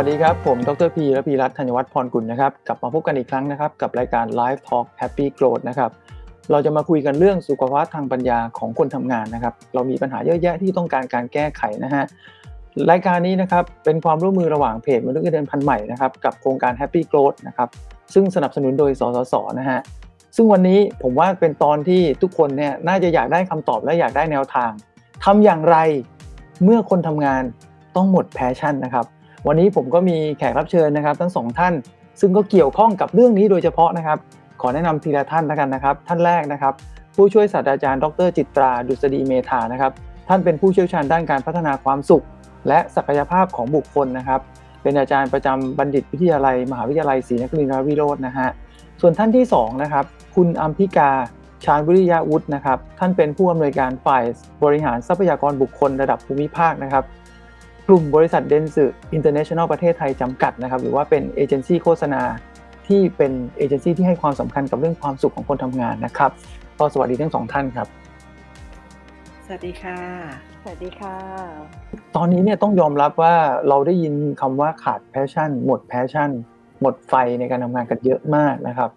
[0.00, 5.90] วัสดีครับ ผม ดรพีและพีรัตน์ธัญวัฒน์พรกุลนะครับ กลับมาพบกันอีกครั้งนะครับ กับรายการ Live Talk Happy Growth นะครับ
[6.50, 12.04] เราจะมาคุยกันเรื่องสุขภาพทางปัญญาของคนทำงานนะครับ เรามีปัญหาเยอะแยะที่ต้องการการแก้ไขนะฮะ
[12.90, 17.68] รายการนี้นะครับ เป็นความร่วมมือระหว่างเพจมนุษย์เงินเดือนพันใหม่นะครับ กับโครงการ Happy Growth นะครับ
[18.14, 19.80] ซึ่งสนับสนุนโดย สสส นะฮะ
[20.36, 24.70] ซึ่งวันนี้ผมว่าเป็นตอนที่ทุกคนเนี่ยน่าจะอยากได้คำตอบและอยากได้แนวทาง
[25.24, 25.76] ทำอย่างไร
[26.64, 27.42] เมื่อคนทำงาน
[27.96, 29.06] ต้องหมดแพชชั่นนะครับ
[29.48, 31.74] วันนี้ผมก็มีแขกรับเชิญนะครับ ทั้งสองท่าน
[32.20, 34.18] ซึ่งก็เกี่ยวข้องกับเรื่องนี้โดยเฉพาะนะครับ
[34.60, 36.74] ขอแนะนำทีละท่านแล้วกันนะครับ ท่านแรกนะครับ
[37.16, 39.92] ผู้ช่วยศาสตราจารย์ ดร จิตรา ดุษฎีเมธานะครับ
[40.28, 42.24] ท่านเป็นผู้เชี่ยวชาญด้านการพัฒนาความสุข
[42.68, 44.40] และศักยภาพของบุคคลนะครับ
[44.82, 48.48] เป็นอาจารย์ประจำบัณฑิตวิทยาลัย มหาวิทยาลัยศรีนครินทรวิโรจน์นะฮะ
[49.00, 51.10] ส่วนท่านที่สองนะครับคุณอัมพิกา
[51.64, 54.24] ชาญวิริยาวุฒินะครับ ท่านเป็นผู้อำนวยการฝ่าย
[54.64, 57.04] บริหารทรัพยากรบุคคลระดับภูมิภาคนะครับ
[57.88, 58.84] กลุ่มบริษัทเดนสึ
[59.14, 62.22] อินเตอร์เนชั่นแนลประเทศไทยจำกัดนะครับหรือว่าเป็นเอเจนซี่โฆษณา
[62.86, 66.30] ที่เป็นเอเจนซี่ที่ให้ความสำคัญกับเรื่องความสุขของคนทำงานนะครับ
[66.78, 67.88] ก็สวัสดีทั้งสองท่านครับ
[69.46, 69.98] สวัสดีค่ะ
[70.62, 71.16] สวัสดีค่ะ
[72.16, 73.34] ตอนนี้เนี่ยต้องยอมรับว่า
[73.68, 76.30] เราได้ยินคำว่าขาด passion หมด passion
[76.80, 78.90] หมดไฟในการทำงานกันเยอะมากนะครับ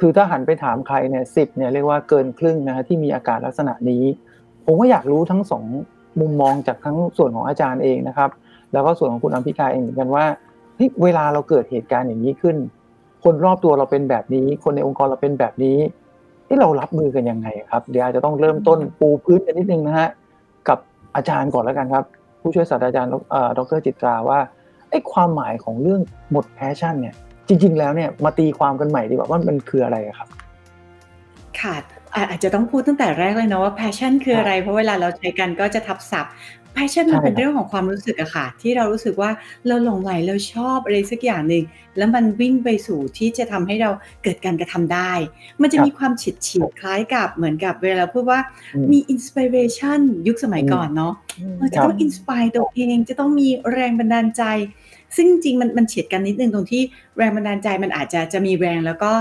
[0.00, 4.04] คือถ้าหันไปถามใครเนี่ยสิบเนี่ยเรียกว่าเกินครึ่งนะฮะที่มีอาการลักษณะนี้
[4.66, 5.64] ผมก็อยากรู้ทั้งสอง
[6.20, 8.30] มุมมองจากทั้งส่วนของอาจารย์เองนะครับ
[8.72, 10.24] แล้วก็ส่วนของคุณอัมพิกาเองเหมือนกันว่า
[10.76, 12.56] เฮ้ยเวลาเราเกิดเหตุการณ์อย่างนี้ขึ้น
[13.24, 15.78] คนรอบตัวเราเป็นแบบนี้ คนในองค์กรเราเป็นแบบนี้
[16.46, 20.08] ที่เรารับมือกันยังไงครับ เดี๋ยวอาจจะต้องเริ่มต้นปูพื้นกันนิดนึงนะฮะ
[20.68, 20.78] กับ
[21.16, 22.04] อาจารย์ก่อนแล้วกันครับ
[22.40, 23.10] ผู้ช่วยศาสตราจารย์
[23.58, 24.38] ดรจิตราว่า
[24.90, 27.14] ไอ้ความหมายของเรื่องหมดแพชชั่นเนี่ย
[27.48, 30.28] จริง ๆ แล้วเนี่ยมาตีความกันใหม่ดีกว่าว่ามันคืออะไรครับ
[31.60, 31.74] ค่ะ
[32.30, 36.32] อาจจะต้องพูดตั้งแต่แรกเลยเนาะว่า passion คืออะไร เพราะเวลาเราใช้กันก็จะทับศัพท์
[36.76, 39.30] passion มันเป็นเรื่องของความรู้สึกอะค่ะ ที่เรารู้สึกว่า
[39.66, 41.64] เราหลงไหลเราชอบอะไรสักอย่างหนึ่ง
[41.96, 43.90] แล้วมันวิ่งไปสู่ที่จะทำให้เรา
[44.22, 45.12] เกิดการกระทำได้
[45.60, 48.40] มันจะมีความฉิดฉีดคล้ายกับเหมือนกับเวลาพูดว่า
[48.92, 51.14] มี inspiration ยุคสมัยก่อนเนาะ
[51.74, 54.44] จะต้อง inspire ตัวเองจะต้องมีแรงบันดาลใจ
[55.16, 56.82] ซึ่งจริงมันมันเฉียดกันนิดนึงตรงที่
[57.16, 59.12] แรงบันดาลใจมันอาจจะจะมีแรงแล้วก็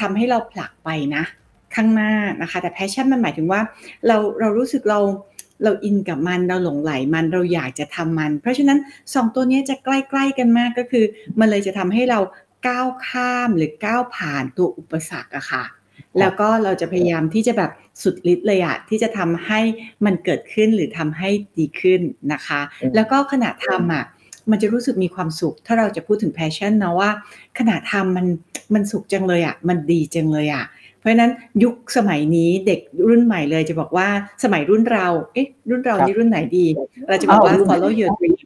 [0.00, 1.24] ทำให้เราผลักไปนะ
[1.78, 2.12] ข้างหน้า
[2.42, 3.60] นะคะ แต่ passion มันหมายถึงว่า
[4.06, 5.00] เราเรารู้สึกเรา
[5.64, 8.78] เราอินกับมันเราหลงไหลมันเราอยากจะทำมัน เพราะฉะนั้น
[9.14, 11.04] สองตัวนี้จะใกล้ ๆกันมากก็คือ
[11.38, 12.20] มันเลยจะทำให้เรา
[12.68, 15.64] ก้าวข้ามหรือก้าวผ่านตัวอุปสรรคอะค่ะ
[16.18, 17.70] แล้วก็เราจะพยายามที่จะแบบ
[18.02, 19.60] สุดฤทธิ์เลยอะที่จะทำให้
[20.04, 21.28] มันเกิดขึ้นหรือทำให้
[21.58, 22.00] ดีขึ้น
[22.32, 22.60] นะคะ
[22.94, 24.04] แล้วก็ขณะทำอะ
[24.50, 27.10] มันจะรู้สึกมีความสุข ถ้าเราจะพูดถึงแพชชั่นนะว่า
[27.58, 28.26] ขณะทำมัน
[28.74, 30.77] มันสุขจังเลยอะมันดีจังเลยอะเพ
[31.08, 31.32] ราะฉะนั้น
[31.64, 34.08] ยุคสมัยนี้เด็กรุ่นใหม่เลยจะบอกว่า
[34.44, 36.66] สมัยรุ่นเรา เอ๊ะ รุ่นเรานี่รุ่นไหนดี
[37.08, 38.38] เราจะบอกว่า follow your dream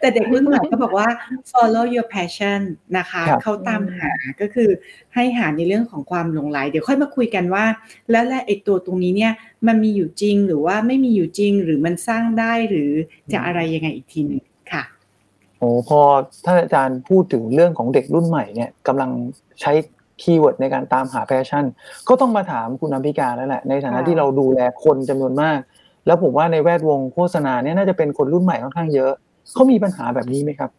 [0.00, 1.08] แต่เด็กรุ่นใหม่ก็บอกว่า
[1.52, 2.60] follow your passion
[2.98, 4.10] นะคะเขาตามหา
[4.40, 4.70] ก็คือ
[5.14, 7.64] ให้หาในเรื่องของความหลงไหล เดี๋ยวค่อยมาคุยกันว่า
[8.10, 9.32] แล้วและไอตัวตรงนี้เนี่ย
[9.66, 12.90] มันมีอยู่จริงหรือว่าไม่มีอยู่จริงหรือมันสร้างได้หรือ
[13.32, 14.82] จะอะไรยังไงอีกทีนึงค่ะ
[15.58, 16.00] โอ้พอ
[16.44, 19.10] ท่านอาจารย์พูดถึงเรื่องของเด็กรุ่นใหม่เนี่ยกำลัง
[19.60, 19.72] ใช้
[20.22, 21.64] keyword ในการตามหา passion
[22.08, 25.58] ก็ต้องมาถามคุณอัมพิกาแล้วแหละในฐานะที่เราดูแลคนจำนวนมาก
[26.06, 29.12] แล้วผมว่าในแวดวงโฆษณาเนี่ยน่าจะเป็นคนรุ่นใหม่ค่อนข้างเยอะ
[29.54, 30.70] เขามีปัญหาแบบนี้ไหมครับ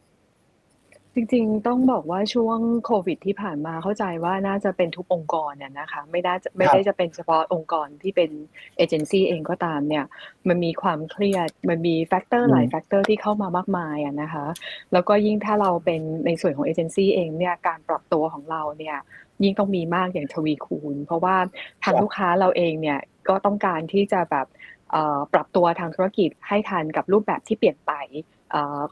[1.17, 8.31] จริงๆ ต้องบอกว่าช่วงโควิดที่ผ่านมาเข้าใจว่าน่าจะเป็นทุกองค์กรเนี่ยนะคะ ไม่ได้ไม่ได้จะเป็นเฉพาะองค์กรที่เป็น
[8.77, 10.05] เอเจนซี่เองก็ตามเนี่ย
[10.47, 14.45] มันมีความเครียดมันมี factor หลาย factor ที่เข้ามามากมายอะนะคะ
[14.93, 18.97] แล้วก็ยิ่งถ้าเราเป็นในส่วนของเอเจนซี่เองเนี่ยการปรับตัวของเราเนี่ย
[19.43, 21.35] ยิ่งต้องมีมากอย่างทวีคูณ เพราะว่า
[21.83, 22.99] ทางลูกค้าเราเองเนี่ย
[23.29, 24.47] ก็ต้องการที่จะแบบ
[25.33, 27.93] ปรับตัวทางธุรกิจให้ทันกับรูปแบบที่เปลี่ยนไป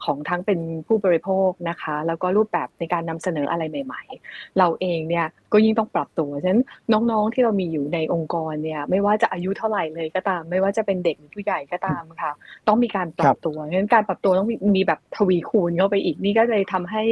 [0.04, 12.32] ของทั้งเป็นผู้บริโภคนะคะ แล้วก็รูปแบบในการนำเสนออะไรใหม่ ๆ เราเองเนี่ยก็ยิ่งต้องปรับตัวฉะนั้นน้องๆที่เรามีอยู่ในองค์กรเนี่ยไม่ว่าจะอายุเท่าไหร่เลยก็ตาม ไม่ว่าจะเป็นเด็กหรือผู้ใหญ่ก็ตามค่ะ
[12.68, 17.02] ต้องมีการปรับตัวฉะนั้นการปรับตัวต้องมีแบบทวีคูณเข้าไปอีกนี่ก็เลยทำให้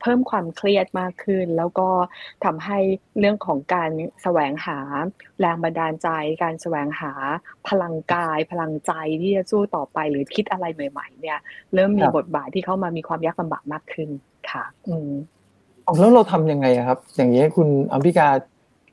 [0.00, 1.88] เพิ่มความเครียดมากขึ้น แล้วก็
[2.44, 2.78] ทำให้
[3.18, 3.90] เรื่องของการ
[4.22, 4.78] แสวงหา
[5.40, 6.08] แรงบันดาลใจ
[6.42, 7.12] การแสวงหา
[7.68, 11.38] พลังกาย พลังใจที่จะสู้ต่อไปหรือคิดอะไรใหม่ ๆ เนี่ย
[11.74, 14.08] เริ่มมีบทบาทที่เข้ามามีความยากลำบากมากขึ้น
[14.50, 15.12] ค่ะ อืม
[16.00, 18.28] แล้วเราทํำยังไงครับ อย่างนี้คุณอัมพิกา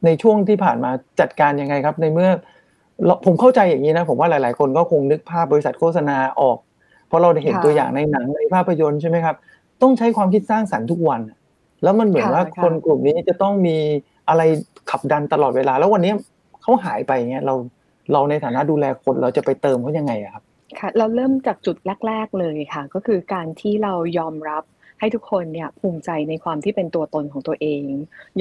[0.06, 2.30] ในช่วงที่ผ่านมาจัดการยังไงครับ ในเมื่อ
[3.26, 6.58] ผมเข้าใจอย่างนี้นะ ผมว่าหลาย ๆ คนก็คงนึกภาพบริษัทโฆษณาออก
[7.08, 9.36] เพราะเราได้เห็นตัวอย่างในหนังในภาพยนตร์ใช่ไหมครับ
[9.82, 11.22] ต้องใช้ความคิดสร้างสรรค์ทุกวัน
[11.84, 13.78] แล้วมันเหมือนว่าคนกลุ่มนี้จะต้องมี
[14.30, 14.42] อะไร
[14.90, 16.14] ขับดันตลอดเวลา แล้ววันนี้
[16.62, 17.56] เขาหายไปเงี้ยเรา
[18.14, 20.44] เราในฐานะดูแลคนเราจะไปเติมเขายังไงครับ
[20.80, 21.78] ค่ะเราเริ่มจากจุด
[22.08, 24.64] แรก ๆเลยค่ะ ก็คือการที่เรายอมรับ
[25.00, 27.84] ให้ทุกคนเนี่ยภูมิใจในความที่เป็นตัวตนของตัวเอง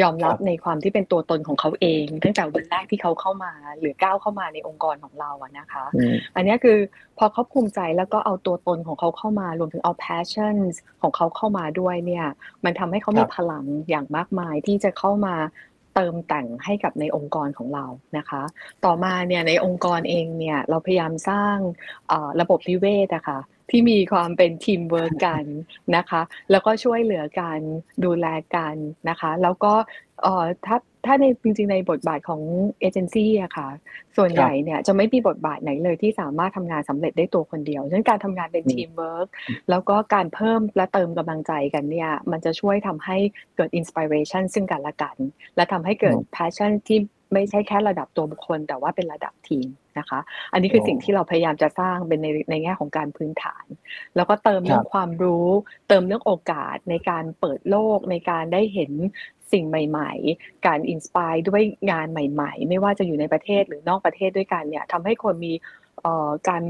[0.00, 6.78] ยอมรับในความที่เป็นตัวตนของเขาเอง ตั้งแต่วันแรกที่เขาเข้ามา หรือก้าวเข้ามาในองค์กรของเราอะนะคะอืมอันเนี้ยคือ
[7.18, 10.56] พอเขาภูมิใจแล้วก็เอาตัวตนของเขาเข้ามารวมถึงเอา passion
[11.02, 12.26] ของเขาเข้ามาด้วยเนี่ย
[12.64, 15.36] มันทำให้เขามีรับพลังอย่างมากมายที่จะเข้ามา
[15.94, 17.84] เติมแต่งให้กับในองค์กรของเรา
[18.18, 18.42] นะคะ
[18.84, 21.56] ต่อมาเนี่ยในองค์กรเองเนี่ยเราพยายามสร้าง
[22.08, 23.38] เอ่อระบบนิเวศอะค่ะ
[23.70, 25.44] ที่มีความเป็นทีมเวิร์กกัน
[25.96, 27.58] นะคะ แล้วก็ช่วยเหลือกัน
[28.04, 28.26] ดูแล
[28.56, 28.74] กัน
[29.08, 29.72] นะคะ แล้วก็
[30.22, 30.76] เอ่อถ้า
[31.06, 32.42] ถ้าในจริงๆในบทบาทของ
[32.80, 33.68] เอเจนซี่อะค่ะ
[34.16, 39.28] ส่วนครับใหญ่เนี่ยจะไม่มีบทบาทไหนเลยที่สามารถทำงานสำเร็จได้ตัวคนเดียวฉะนั้นการทำงานเป็นอืมทีมเวิร์ก
[39.70, 43.16] แล้วก็การเพิ่มและเติมกำลังใจกันเนี่ยมันจะช่วยทำให้
[43.56, 45.16] เกิด inspiration ซึ่งกันและกัน
[45.56, 46.98] และทำให้เกิด passion ที่
[47.32, 49.68] ไม่ใช่แค่ระดับตัวบุคคล แต่ว่าเป็นระดับทีม
[49.98, 50.20] นะคะ
[50.52, 53.66] อันนี้คือโอ้สิ่งที่เราพยายามจะสร้างเป็นในในแง่ของการพื้นฐาน
[54.16, 55.48] แล้วก็เติมเรื่อง ครับความรู้
[55.88, 58.92] เติมเรื่องโอกาสในการเปิดโลกในการได้เห็น
[59.52, 65.52] สิ่งใหม่ ๆ การ inspire ด้วยงานใหม่ ๆ ไม่ว่าจะอยู่ในประเทศหรือนอกประเทศด้วยกันเนี่ยทำให้คนมี
[66.00, 66.62] เอ่อการ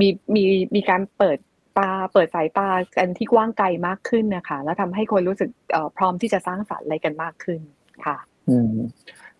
[0.00, 0.44] มีมี
[0.74, 1.38] มีการเปิด
[1.78, 7.60] ตาเปิดสายตากันที่กว้างไกลมากขึ้นนะคะ แล้วทำให้คนรู้สึกเอ่อพร้อมที่จะสร้างสรรค์อะไรกันมากขึ้น
[8.04, 8.16] ค่ะ
[8.48, 8.74] อืม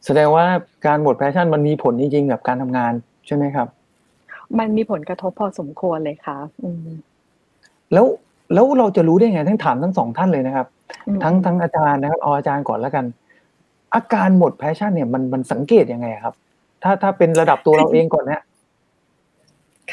[0.05, 0.47] แสดงว่า
[0.87, 2.93] การหมด passion มันมีผลจริงๆกับการทำงาน
[3.27, 3.69] ใช่ไหมครับ
[4.59, 6.89] มันมีผลกระทบพอสมควรเลยค่ะ อืม
[7.93, 8.07] แล้ว
[8.55, 10.67] แล้วเราจะรู้ได้ไงทั้งถามทั้งสองท่านเลยนะครับ
[11.07, 13.05] อืมทั้งทั้งอาจารย์นะครับเอาอาจารย์ก่อนแล้วกัน
[13.95, 16.35] อาการหมด passion เนี่ยมันมันสังเกตยังไงครับ
[16.83, 18.43] ถ้าถ้าเป็นระดับตัวเราเองก่อนเนี่ย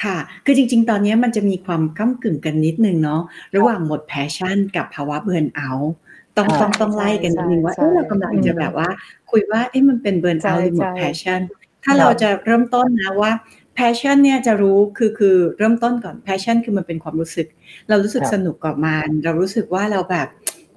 [0.01, 3.21] ค่ะ คือจริง ๆ ตอนนี้มันจะมีความก้ำกึ่งกันนิดนึงเนาะ
[3.55, 5.93] ระหว่างหมด passion กับภาวะ burnout
[6.37, 8.89] ต้องอ่าต้องต้องไล่กันนิดนึงว่าใช่เออเรากำลังจะอืมแบบว่า
[9.31, 11.41] คุยว่าเอ๊ะมันเป็น burnout หรือหมดใช่ passion
[11.83, 13.31] ถ้าครับเราจะเริ่มต้นนะว่า
[13.75, 17.47] passion เนี่ยจะรู้คือคือเริ่มต้นก่อน passion คือมันเป็นความรู้สึก
[17.89, 20.27] เรารู้สึกครับสนุกกับมันเรารู้สึกว่าเราแบบ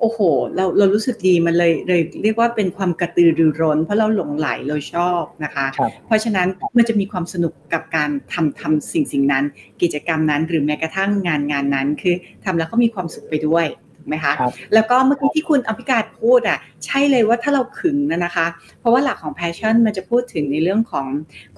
[0.00, 0.20] โอ้โห
[0.56, 9.44] เราเรารู้สึกดีมันเลยเลยเรียกว่าเป็นความกระตือรือร้น เพราะเราหลงใหลเราชอบนะคะครับเพราะฉะนั้นมันจะมีความสนุกกับการทำทำสิ่งสิ่งนั้น
[9.82, 12.14] กิจกรรมนั้นหรือแม้กระทั่งงานงานนั้น คือ
[12.44, 18.46] ทำแล้วก็มีความสุขไปด้วยถูก ไหมคะครับแล้วก็เมื่อกี้ที่คุณอภิการพูดอะใช่เลยว่าถ้าเราขึงนะนะคะ
[18.80, 21.06] เพราะว่าหลักของ passion มันจะพูดถึงในเรื่องของ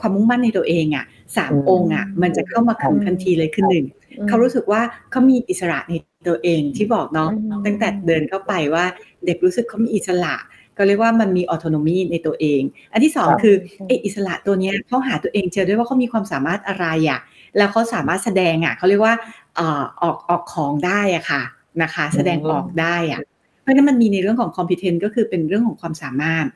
[0.00, 1.04] ความมุ่งมั่นในตัวเองอะ
[1.36, 3.86] สามอืมองค์อะมันจะเข้ามาขึงทันทีเลยคือหนึ่ง
[4.18, 5.94] อืมเขารู้สึกว่าเขามีอิสระใน
[6.28, 8.84] ตัวเองที่บอกเนาะอืมตั้งแต่เดินเข้าไปว่า
[9.26, 10.34] เด็กรู้สึกเขามีอิสระ
[10.78, 13.56] ก็เรียกว่ามันมีออโตโนมีในตัวเอง อันที่สองครับคือ
[13.86, 17.20] ไออิสระตัวเนี้ยเขาหาตัวเองเจอด้วยว่าเขามีความสามารถอะไรอะ
[17.56, 19.14] แล้วเขาสามารถแสดงอะเขาเรียกว่า
[19.56, 21.42] เอ่อออกออกของได้อะค่ะ
[21.82, 23.22] นะคะ แสดงออกได้อะ
[23.62, 26.46] เพราะฉะนั้นมันมีในเรื่องของ competence ก็คือเป็นเรื่องของความสามารถ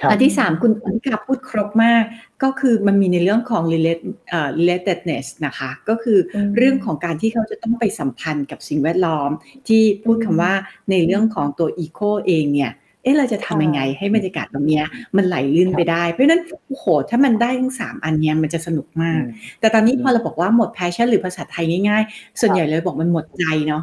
[0.00, 2.04] ครับอันที่สามคุณอนิกาพูดครบมาก
[2.42, 9.30] ก็คือมันมีในเรื่องของ relate เอ่อ relatedness นะคะ ก็คืออมเรื่องของการที่เขาจะต้องไปสัมพันธ์กับสิ่งแวดล้อม
[9.68, 10.52] ที่พูดคำว่า
[10.90, 14.84] ในเรื่องของตัว eco เองเนี่ยเอ๊ะเราจะทำยังไงให้บรรยากาศตรงเนี้ย
[15.16, 19.20] มันไหลลื่นไปได้ เพราะฉะนั้นโอ้โหถ้ามันได้ทั้งสามอันเนี้ยมันจะสนุกมาก
[19.60, 23.82] แต่ตอนนี้อืมพอเราบอกว่าหมด passion หรือภาษาไทยง่ายๆ ส่วนใหญ่เลยบอกมันหมดใจเนาะ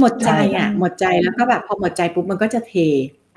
[0.00, 2.74] หมดใจอะใช่หมดใจแล้วก็แบบพอหมดใจปุ๊บมันก็จะเท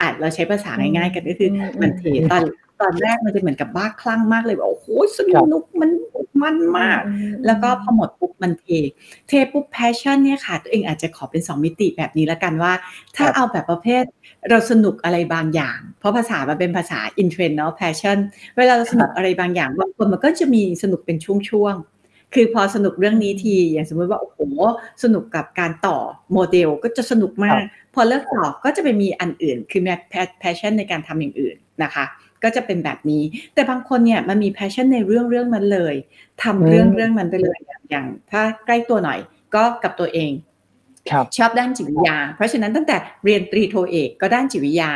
[0.01, 2.43] อะเราใช้ภาษาง่ายๆกันก็คืออมมันเทตอน
[2.81, 4.85] ตอนแรกมันจะเหมือนกับบ้าคลั่งมากเลยว่าโอ้โห
[5.17, 5.19] ส
[5.51, 5.91] นุกมัน
[6.43, 8.65] มันมากอืมแล้วก็พอหมดปุ๊บมันเท
[9.27, 12.73] เทปุ๊บ passion เนี่ยค่ะ ตัวเองอาจจะขอเป็น 2 มิติแบบนี้ละกันว่า
[13.15, 14.03] ถ้าครับเอาแบบประเภท
[14.49, 18.17] เราสนุกอะไรบางอย่าง เพราะภาษามันเป็นภาษา in trend เนาะ passion
[18.57, 21.90] เวลาเราสนุกอะไรบางอย่างบางคนมันก็จะมีสนุกเป็นช่วงๆ
[22.33, 24.39] คือพอสนุกเรื่องนี้ทีอย่างสมมติว่าโอ้โห
[25.03, 25.97] สนุกกับการต่อ
[26.33, 29.91] โมเดลก็จะสนุกมาครักบพอเลิกต่อก็จะไปมีอันอื่น คือมี
[30.41, 32.05] passion ในการทำอย่างอื่นนะคะ
[32.43, 33.23] ก็จะเป็นแบบนี้
[33.53, 35.95] แต่บางคนเนี่ยมันมี passion ในเรื่องเรื่องนั้นเลย
[36.43, 39.19] ทำเรื่องอืมเรื่องนั้นไปเลยอย่างอย่าง ถ้าใกล้ตัวหน่อย
[39.55, 40.31] ก็กับตัวเอง
[41.09, 44.91] ครับชอบด้านจิตวิทยา เพราะฉะนั้นตั้งแต่เรียนตรีโทเอกก็ด้านจิตวิทยา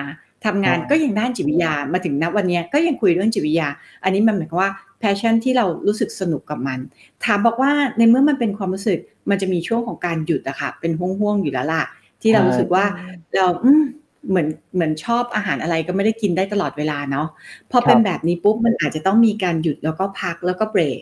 [0.46, 3.68] ทำงานอ่าก็ยังด้านจิตวิทยามาถึงณวันเนี้ยก็ยังคุยเรื่องจิตวิทยา
[4.04, 6.80] อันนี้มันหมายความว่า passion ที่เรารู้สึกสนุกกับมัน
[7.26, 9.00] ถามบอกว่าในเมื่อมันเป็นความรู้สึก
[9.30, 11.84] มันจะมีช่วงของการหยุดอะค่ะ เป็นห่วงๆอยู่แล้วล่ะ
[12.22, 12.86] ที่เรารู้สึกว่า
[13.36, 13.84] เราอืม
[14.30, 17.28] เหมือนเหมือนชอบอาหารอะไรก็ไม่ได้กินได้ตลอดเวลาเนาะ
[17.72, 21.02] พอเป็นครับแบบนี้ปุ๊บมันอาจจะต้องมีการหยุดแล้วก็พักแล้วก็เบรก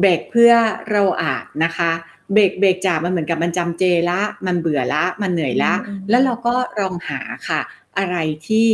[0.00, 0.52] เบรกเพื่อ
[0.90, 1.90] เราอาจนะคะ
[2.32, 7.60] เบรกเบรกจากมันเหมือนกับมันจำเจละ มันเบื่อละ มันเหนื่อยละอืมแล้วเราก็ลองหาค่ะ
[7.98, 8.16] อะไร
[8.46, 8.66] ที่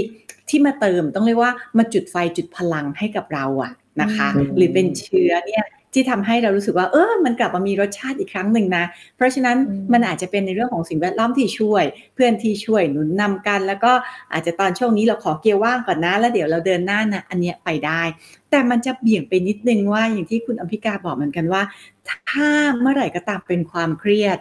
[0.49, 8.85] ที่มาเติมต้องเรียกว่ามาจุดไฟจุดพลังให้กับเราอะ นะคะอืมหรือเป็นเชื้อเนี่ยที่ทำให้เรารู้สึกว่าเออมันกลับมามีรสชาติอีกครั้งหนึ่งนะ
[9.17, 11.85] เพราะฉะนั้นอืมมันอาจจะเป็นในเรื่องของสิ่งแวดล้อมที่ช่วย
[12.15, 13.93] เพื่อนที่ช่วยหนุนนำกัน แล้วก็
[14.33, 18.03] อาจจะตอนช่วงนี้เราขอเกียร์ว่างก่อนนะ แล้วเดี๋ยวเราเดินหน้านะอันเนี้ยไปได้
[18.51, 21.63] แต่มันจะเบี่ยงไปนิดนึงว่าอย่างที่คุณอัมพิกาบอกเหมือนกันว่า
[22.31, 22.49] ถ้า
[22.81, 24.39] เมื่อไหร่ก็ตามเป็นความเครียด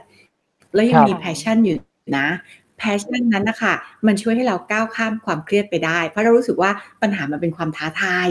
[0.73, 1.77] แล้วยังครับมี passion อยู่
[2.17, 2.27] นะ
[2.77, 3.73] passion นั้นนะคะ
[4.07, 8.27] มันช่วยให้เราก้าวข้ามความเครียดไปได้ เพราะเรารู้สึกว่าปัญหามันเป็นความท้าทาย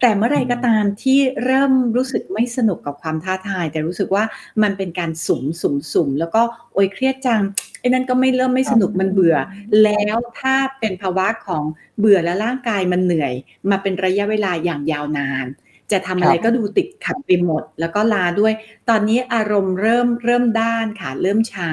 [0.00, 4.24] แต่เมื่อไหร่ก็ตามที่เริ่มรู้สึกไม่สนุกกับความท้าทาย แต่รู้สึกว่า
[4.62, 6.42] มันเป็นการสุ่มสุ่มสุ่มแล้วก็
[6.74, 7.42] โอยเครียดจัง
[7.80, 9.36] ไอ้นั่นก็ไม่เริ่มไม่สนุกมันเบื่อ
[9.84, 11.64] แล้วถ้าเป็นภาวะของ
[11.98, 13.32] เบื่อและร่างกายมันเหนื่อย
[13.70, 15.46] มาเป็นระยะเวลาอย่างยาวนาน
[15.92, 18.52] จะทำอะไรครับก็ดูติดขัดไปหมด แล้วก็ลาด้วย
[18.88, 21.70] ตอนนี้อารมณ์เริ่มเริ่มด้านค่ะเริ่มชา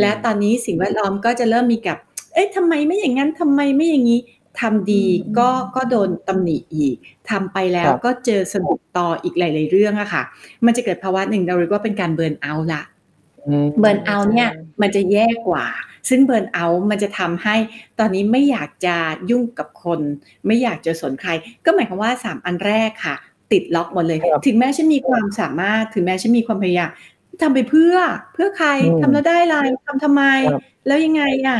[0.00, 1.98] และตอนนี้สิ่งแวดล้อมก็จะเริ่มมีกับ
[2.34, 4.20] เอ๊ะทำไมไม่อย่างนั้นทำไมไม่อย่างนี้
[4.60, 6.96] ทำดีอืมก็ก็โดนตำหนิอีก
[7.30, 10.22] ทำไปแล้วครับก็เจอสนุกต่ออีกหลาย ๆ เรื่องอะค่ะ
[10.64, 12.82] มันจะเกิดภาวะหนึ่งเราเรียกว่าเป็นการเบิร์นเอาท์ละ
[13.46, 15.66] อืมเบิร์นเอาท์เนี่ยมันจะแย่กว่า
[16.08, 17.56] ซึ่งเบิร์นเอาท์มันจะทำให้
[17.98, 18.96] ตอนนี้ไม่อยากจะ
[19.30, 20.00] ยุ่งกับคน
[20.46, 21.30] ไม่อยากจะสนใคร
[21.64, 23.16] ก็หมายความว่า 3 อันแรกค่ะ
[23.52, 26.90] ติดล็อกหมดเลยครับถึงแม้ฉันมีความสามารถ ถึงแม้ฉันมีความพยายาม
[27.42, 27.96] ทำไปเพื่อ
[28.34, 31.58] เพื่อใครอืมทำแล้วได้อะไรทำทำไมครับแล้วยังไงอะ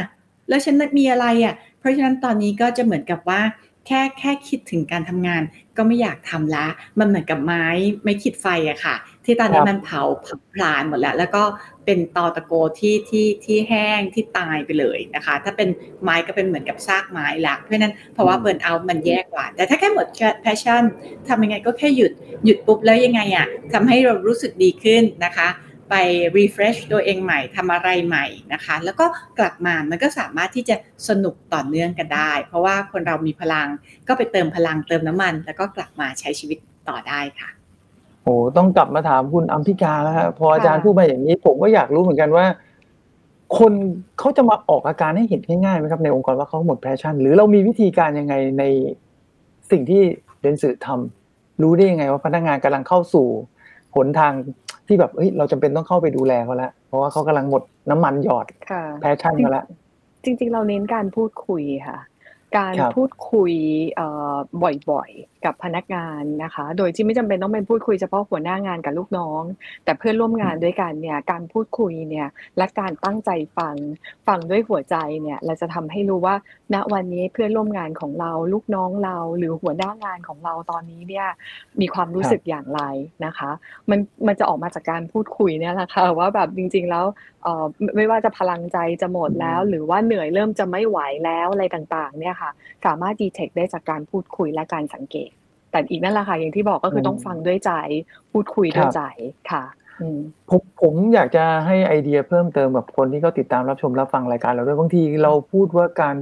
[0.49, 3.41] แล้วฉันมีอะไรอะ เพราะฉะนั้นตอนนี้ก็จะเหมือนกับว่า
[3.87, 5.43] แค่แค่คิดถึงการทำงาน
[5.77, 6.67] ก็ไม่อยากทำละ
[6.99, 7.67] มันเหมือนกับไม้
[8.05, 11.43] ไม่คิดไฟอะค่ะ ที่ตอนนี้ครับมันเผาเผาผลาญหมดแล้ว แล้วก็
[11.85, 15.69] เป็นตอตะโกที่ที่ที่แห้งที่ตายไปเลยนะคะ ถ้าเป็น
[16.03, 20.07] ไม้ก็เป็นเหมือนกับซากไม้ละเพราะฉะนั้นเพราะว่า burnout มันแย่กว่า แต่ถ้าแค่หมด
[20.41, 20.83] passion
[21.29, 22.13] ทำยังไงก็แค่หยุด
[22.45, 25.49] หยุดปุ๊บแล้วยังไงอะทำให้เรารู้สึกดีขึ้นนะคะ
[25.91, 25.95] ไป
[26.37, 29.07] refresh ตัวเองใหม่ทำอะไรใหม่นะคะ แล้วก็
[29.39, 30.77] กลับมามันก็สามารถที่จะ
[31.09, 33.69] สนุกต่อเนื่องกันได้ เพราะว่าคนเรามีพลัง
[34.09, 37.51] ก็ไปเติมพลังเติมน้ำมัน แล้วก็กลับมาใช้ชีวิตต่อได้ค่ะ
[38.23, 42.47] โอ้ต้องกลับมาถามคุณอัมพิกาแล้วครับพออาจารย์ค่ะพูดมาอย่างนี้ ผมก็อยากรู้เหมือนกันว่า
[43.59, 43.73] คน
[44.19, 48.65] เขาจะมาออกอาการให้เห็นง่ายๆไหมครับในองค์กรว่าเขาหมด passion หรือเรามีวิธีการยังไงใน
[49.71, 50.03] สิ่งที่
[50.41, 53.27] เด็นโซ่ทำรู้ได้ยังไงว่าพนักงานกำลังเข้าสู่
[53.95, 54.33] หนทาง
[54.91, 59.65] ที่แบบเฮ้ยเราจำเป็นต้องเข้าไปดูแลเขาแล้วเพราะว่าเขากำลังหมดน้ำมันหยอดค่ะ passion มาแล้ว
[60.25, 61.99] จริง ๆ เราเน้นการพูดคุยค่ะ
[62.57, 63.53] การครับพูดคุย
[63.95, 64.35] เอ่อ
[64.91, 69.43] บ่อยๆกับพนักงานนะคะ โดยที่ไม่จำเป็นต้องเป็นพูดคุยเฉพาะหัวหน้างานกับลูกน้อง
[69.85, 73.77] แต่เพื่อนร่วมงานด้วยกันเนี่ยการพูดคุยเนี่ยและการตั้งใจฟัง
[74.29, 76.35] ฟังด้วยหัวใจเนี่ยเราจะทำให้รู้ว่า
[76.75, 81.27] ณวันนี้เพื่อนร่วมงานของเราลูกน้องเรา หรือหัวหน้างานของเราตอนนี้เนี่ย
[81.81, 82.83] มีความรู้สึกอย่างไร
[83.25, 83.51] นะคะ
[83.91, 87.05] มันมันจะออกมาจากการพูดคุยเนี่ยแหละค่ะว่าแบบจริง ๆ แล้ว
[87.43, 92.51] เอ่อไม่ไม่ว่าจะพลังใจจะหมดแล้ว หรือว่าเหนื่อยเริ่มจะไม่ไหวแล้วอะไรต่างๆเนี่ยค่ะ
[92.87, 95.30] สามารถดีเทคได้จากการพูดคุยและการสังเกต
[95.71, 97.73] แต่อีกนั่นแหละค่ะอย่างที่บอกก็คือต้องฟังด้วยใจ
[98.33, 99.03] พูดคุยด้วยใจ
[99.51, 99.65] ค่ะ
[100.01, 100.19] อืม
[100.51, 106.17] ผมผมอยากจะให้ไอเดียเพิ่มเติมกับคนที่เขาติดตามรับชมรับฟังรายการเราด้วยบางทีเราพูดว่าการ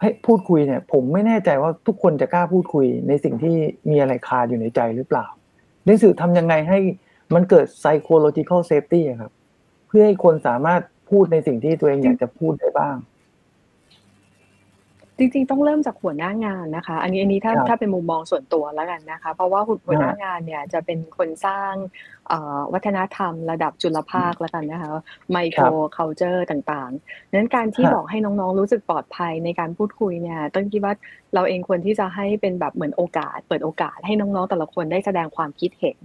[0.00, 3.56] ให้พูดคุยเนี่ย ผมไม่แน่ใจว่าทุกคนจะกล้าพูดคุยในสิ่งที่
[3.90, 5.26] มีอะไรคาอยู่ในใจหรือเปล่า
[5.84, 6.78] หนังสือทำยังไงให้
[7.34, 9.32] มันเกิด psychological safety อะครับ
[9.88, 12.96] เพื่อให้คนสามารถพูดในสิ่งที่ตัวเองอยากจะพูดได้บ้าง
[15.22, 21.72] จริงๆต้องเริ่มจากหัวหน้างานนะคะ อันนี้อันนี้ถ้าครับถ้าเป็นมุมมองส่วนตัวแล้วกันนะคะ เพราะว่าหัวหน้างานเนี่ยจะเป็นคนสร้าง
[22.28, 24.90] เอ่อวัฒนธรรมระดับจุลภาคแล้วกันนะคะ
[25.30, 30.94] ไมโครเคาเจอร์ต่างๆนั้นการที่ครับบอกให้น้องๆรู้สึกปลอดภัยในการพูดคุยเนี่ยต้นคิดว่า
[31.34, 35.98] เราเองควรที่จะให้เป็นแบบเหมือนโอกาส เปิดโอกาสให้น้องๆแต่ละคนได้แสดงความคิดเห็น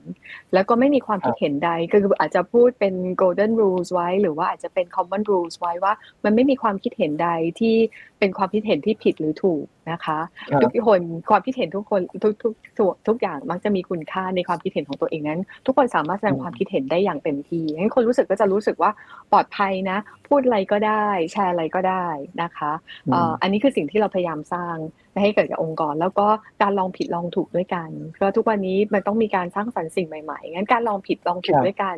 [0.53, 5.93] แล้วก็ไม่มีความคิดเห็นใดก็คืออาจจะพูดเป็น golden rules ไว้ หรือว่าอาจจะเป็น common rules ไว้ว่า
[6.25, 7.75] มันไม่มีความคิดเห็นใดที่
[8.19, 18.91] เป็นความคิดเห็นที่ผิดหรือถูกนะคะครับทุกคนความคิดเห็นทุกคนทุกทุกทุกทุกอย่างมักจะมีคุณค่าในความคิดเห็นของตัวเองนั้น ทุกคนสามารถแสดงอืมความคิดเห็นได้อย่างเต็มที่งั้นคนรู้สึกก็จะรู้สึกว่า
[19.31, 19.97] ปลอดภัยนะ
[20.27, 22.07] พูดอะไรก็ได้ แชร์อะไรก็ได้
[22.41, 22.71] นะคะ
[23.11, 24.75] เอ่ออันนี้คือสิ่งที่เราพยายามสร้าง
[25.21, 26.27] ให้เกิดกับองค์กร แล้วก็
[26.61, 31.97] การลองผิดลองถูกด้วยกันเพราะทุกวันนี้มันต้องมีการสร้างสรรค์สิ่งใหม่ๆงั้นการลองผิดลองถูกครับด้วยกัน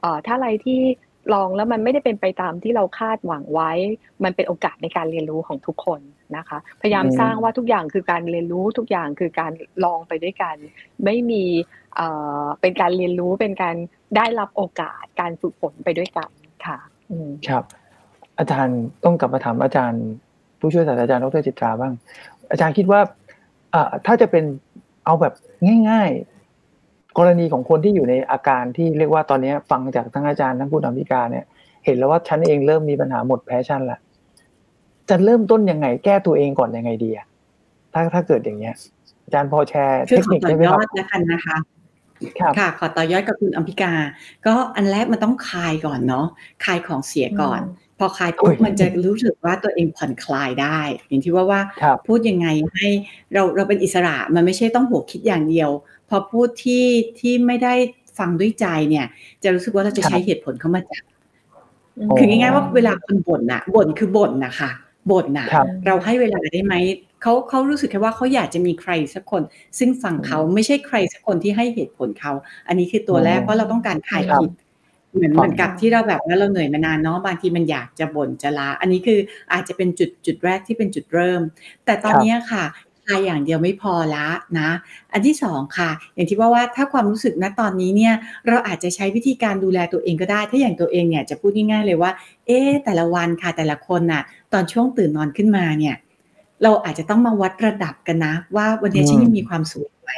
[0.00, 0.80] เอ่อถ้าอะไรที่
[1.32, 3.70] ลองแล้วมันไม่ได้เป็นไปตามที่เราคาดหวังไว้
[4.24, 6.00] มันเป็นโอกาสในการเรียนรู้ของทุกคน
[6.36, 9.52] นะคะ พยายามอืมสร้างว่าทุกอย่างคือการเรียนรู้ทุกอย่างคือการ
[9.84, 10.56] ลองไปด้วยกัน
[11.04, 11.44] ไม่มี
[11.96, 12.08] เอ่
[12.42, 13.76] อเป็นการเรียนรู้เป็นการ
[14.16, 16.30] ได้รับโอกาสการฝึกฝนไปด้วยกัน
[16.66, 16.78] ค่ะ
[17.10, 17.64] อืมครับ
[18.38, 20.04] อาจารย์ต้องกลับมาถามอาจารย์
[20.60, 21.92] ผู้ช่วยศาสตราจารย์ดรจิตราบ้าง
[22.50, 23.00] อาจารย์คิดว่า
[23.74, 24.44] อ่าถ้าจะเป็น
[25.04, 25.34] เอาแบบ
[25.88, 26.39] ง่ายๆ
[27.18, 31.44] กรณีของคนที่อยู่ในอาการที่เรียกว่าตอนนี้ฟังจากทั้งอาจารย์ทั้งคุณอัมพิกาเนี่ย
[31.84, 33.98] เห็นแล้วว่าฉันเองเริ่มมีปัญหาหมด passion ละ
[35.08, 37.26] จะเริ่มต้นยังไง แก้ตัวเองก่อนยังไงดีอะ
[37.92, 38.74] ถ้าถ้าเกิดอย่างเงี้ย
[39.24, 41.56] อาจารย์พอแชร์คือเทคนิคขอต่อยอดได้ไหมครับแล้วกันนะคะ
[42.40, 43.92] ครับค่ะขอต่อยอดกับคุณอัมพิกา
[44.46, 46.26] ก็อันแรกมันต้องคลายก่อนเนาะ
[46.64, 52.88] คลายของเสียก่อนอืมพอคลายปุ๊บโอ้ยมันจะรู้สึกว่าตัวเองผ่อนคลายได้ อย่างที่ว่าว่าครับพูดยังไงให้
[53.32, 55.70] เราเราเป็นอิสระมันไม่ใช่ต้องหัวคิดอย่างเดียว
[56.10, 56.84] พอพูดที่
[57.20, 57.74] ที่ไม่ได้
[58.18, 59.06] ฟังด้วยใจเนี่ย
[59.42, 61.02] จะรู้สึกว่าเราจะครับใช้เหตุผลเข้ามาจับ
[61.98, 64.70] อืมคือง่ายๆว่าเวลาคนบ่นน่ะบ่นคือบ่นนะคะ
[65.10, 66.74] บ่นน่ะครับเราให้เวลาได้ไหม
[67.22, 69.42] เขาเขารู้สึกแค่ว่าเขาอยากจะมีใครสักคน
[69.78, 72.32] ซึ่งฟังเขาไม่ใช่ใครสักคนที่ให้เหตุผลเขา
[72.68, 74.50] อันนี้คือตัวแรกอืมเพราะเราต้องการคลายครับคิด
[75.14, 79.18] เหมือนฟังเหมือนกับที่เราแบบว่าเราเหนื่อยมานานเนาะบางทีมันอยากจะบ่นจะลา อันนี้คือ
[79.52, 81.42] อาจจะเป็นจุดจุดแรกที่เป็นจุดเริ่ม
[81.84, 84.26] แต่ตอนครับเนี้ยค่ะคลายอย่างเดียวไม่พอละ
[84.58, 84.70] นะ
[85.12, 88.14] อันที่สองค่ะ อย่างที่ว่าว่าถ้าความรู้สึกณตอนนี้เนี่ย
[88.48, 92.10] เราอาจจะใช้วิธีการดูแลตัวเองก็ได้ ถ้าอย่างตัวเองเนี่ยจะพูดง่ายๆเลยว่า
[92.46, 95.96] เอ๊ะแต่ละวันค่ะแต่ละคนน่ะ ตอนช่วงตื่นนอนขึ้นมาเนี่ย
[96.62, 100.12] เราอาจจะต้องมาวัดระดับกันนะ ว่าวันนี้ฉันยังมีความสุขไหม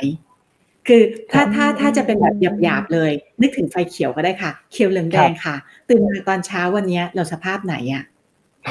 [0.88, 5.54] คือถ้าถ้าถ้าจะเป็นแบบหยาบๆเลย นึกถึงไฟเขียวก็ได้ค่ะ เขียวเหลืองแดงค่ะ
[5.88, 8.04] ตื่นมาตอนเช้าวันเนี้ยเราสภาพไหนอะ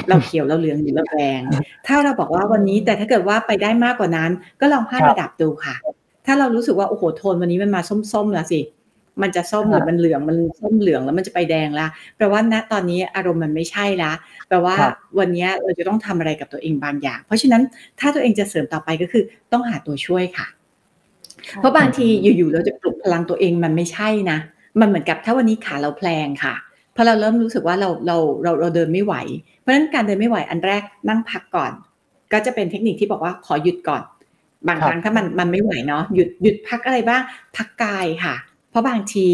[0.08, 1.40] เราเขียวเราเหลืองหรือเราแดง
[1.86, 4.30] ถ้าเราบอกว่าวันนี้แต่ถ้าเกิดว่าไปได้มากกว่านั้น
[4.60, 5.74] ก็ลองห้าครับระดับดูค่ะ
[6.26, 7.80] ถ้าเรารู้สึกว่าโอ้โหโทนวันนี้มันมา
[8.12, 8.60] ส้มๆแล้วสิ
[9.22, 14.12] มันจะส้มหรือมันเหลืองมันส้มเหลืองแล้วมันจะไปแดงละแปลว่าณตอนนี้อารมณ์มันไม่ใช่ละ
[14.48, 17.62] แปลว่าครับวันนี้เราจะต้องทำอะไรกับตัวเองบางอย่าง เพราะฉะนั้น
[18.00, 19.22] ถ้าตัวเองจะเสริมต่อไปก็คือ
[19.52, 20.46] ต้องหาตัวช่วยค่ะ
[21.60, 24.38] เพราะบางทีอยู่ๆเราจะปลุกพลังตัวเองมันไม่ใช่นะ
[24.80, 26.54] มันเหมือนกับถ้าวันนี้ขาเราแพลงค่ะ
[26.92, 29.14] เพราะเราเริ่มรู้สึกว่าเราเราเราเราเดินไม่ไหว
[29.62, 31.72] เพราะฉะนั้นการเดินไม่ไหวอันแรกนั่งพักก่อน
[32.32, 34.02] ก็จะเป็นเทคนิคที่บอกว่าขอหยุดก่อน
[34.68, 37.22] บางครับครั้งถ้ามันมันไม่ไหวเนาะหยุดหยุดพักอะไรบ้าง
[37.56, 38.34] พักกายค่ะ
[38.70, 39.26] เพราะบางที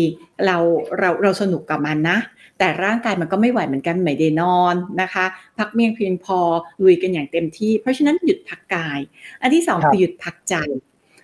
[0.47, 0.57] เรา
[0.99, 2.19] เราเราสนุกกับมันนะ
[2.59, 5.25] แต่ร่างกายมันก็ไม่ไหวเหมือนกันไม่ได้นอนนะคะ
[5.59, 6.39] พักเมียงเพียงพอ
[6.85, 8.99] ลุยกันอย่างเต็มที่ เพราะฉะนั้นหยุดพักกาย
[9.43, 10.55] อันที่สองครับคือหยุดพักใจ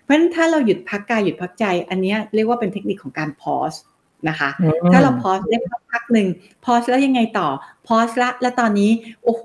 [0.03, 3.73] เพราะฉะนั้นถ้าเราหยุดพักกายหยุดพักใจ อันเนี้ยเรียกว่าเป็นเทคนิคของการพอส
[4.29, 6.29] นะคะอืมถ้าเราพอสได้พักพักหนึ่ง
[6.65, 7.49] พอสแล้วยังไงต่อ
[7.87, 8.91] พอสละแล้วตอนนี้
[9.25, 9.45] โอ้โห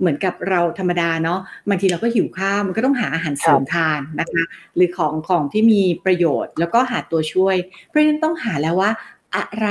[0.00, 4.42] เหมือนกับเราธรรมดาเนาะบางทีเราก็หิวข้าวมันก็ต้องหาอาหารเสริมทานนะคะ
[4.76, 7.56] หรือของของที่มีประโยชน์ แล้วก็หาตัวช่วย
[7.86, 8.90] เพราะฉะนั้นต้องหาแล้วว่า
[9.36, 9.68] อะไร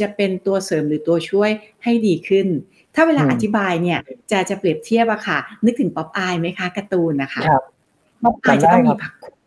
[0.00, 1.50] จะเป็นตัวเสริมหรือตัวช่วย
[1.84, 2.46] ให้ดีขึ้น
[2.94, 3.98] ถ้าเวลาอืมอธิบายเนี่ย
[4.30, 7.62] จะจะเปรียบเทียบอะค่ะ นึกถึงป๊อปอายไหมคะการ์ตูนนะคะครับ
[8.24, 9.41] ป๊อปอายจะต้องมีจำได้ครับผักขม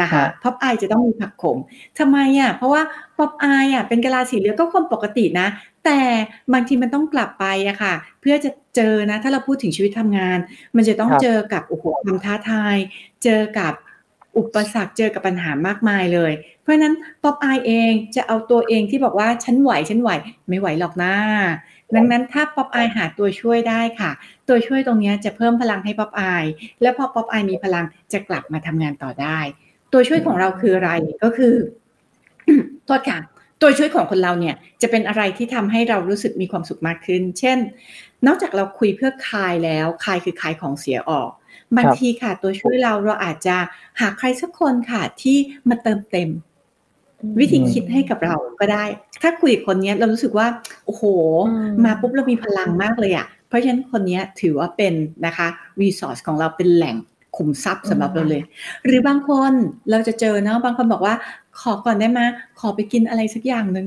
[0.00, 1.58] นะคะฮะป๊อปอายจะต้องมีผักขม
[1.98, 2.82] ทำไมอะเพราะว่า
[3.18, 5.46] ป๊อปอายอะเป็นกะลาสีเหลืองก็คนปกตินะ
[5.84, 6.00] แต่
[6.52, 10.38] บางทีมันต้องกลับไปอะค่ะ เพื่อจะเจอนะ ถ้าเราพูดถึงชีวิตทำงาน
[10.76, 12.76] มันจะต้องครับเจอกับโอ้โหความท้าทาย
[13.24, 13.72] เจอกับ
[14.38, 20.10] อุปสรรคเจอกับปัญหามากมายเลย เพราะฉะนั้นป๊อปอายเองจะเอาตัวเองที่บอกว่าฉันไหวฉันไหว
[20.48, 21.14] ไม่ไหวหรอกนะ
[21.96, 24.10] ดังนั้นถ้าป๊อปอายหาตัวช่วยได้ค่ะ
[24.48, 26.44] ตัวช่วยตรงเนี้ยจะเพิ่มพลังให้ป๊อปอาย
[26.82, 29.38] แล้วพอป๊อปอายมีพลังจะกลับมาทำงานต่อได้
[29.92, 30.90] ตัวช่วยของเราคืออะไร
[31.22, 31.54] ก็คือ
[32.86, 33.18] tool ค่ะ
[33.60, 37.58] ตัวช่วยของคนเราเนี่ยจะเป็นอะไรที่ทำให้เรารู้สึกมีความสุขมากขึ้น เช่น
[38.26, 41.30] นอกจากเราคุยเพื่อคลายแล้วคลายคือคลายของเสียออก
[41.76, 43.56] บางทีค่ะ ตัวช่วยเราเราอาจจะ
[44.00, 45.36] หาใครสักคนค่ะที่
[45.68, 46.30] มาเติมเต็ม
[47.40, 48.84] วิธีคิดให้กับเราก็ได้
[49.22, 50.46] ถ้าคุยกับคนเนี้ยเรารู้สึกว่า
[50.86, 51.04] โอ้โห
[51.48, 54.94] อืมมาปุ๊บเรามีพลังมากเลยอะ่ะ เพราะฉะนั้นคนเนี้ยถือว่าเป็น
[55.26, 55.48] นะคะ
[55.80, 56.96] รีซอสของเราเป็นแหล่ง
[57.36, 58.42] ขุมทรัพย์สำหรับเราเลย
[58.86, 59.52] หรือบางคน
[59.90, 61.14] เราจะเจอเนาะบางคนบอกว่า
[61.60, 62.20] ขอก่อนได้ไหม
[62.60, 63.86] ขอไปกินอะไรสักอย่างหนึ่ง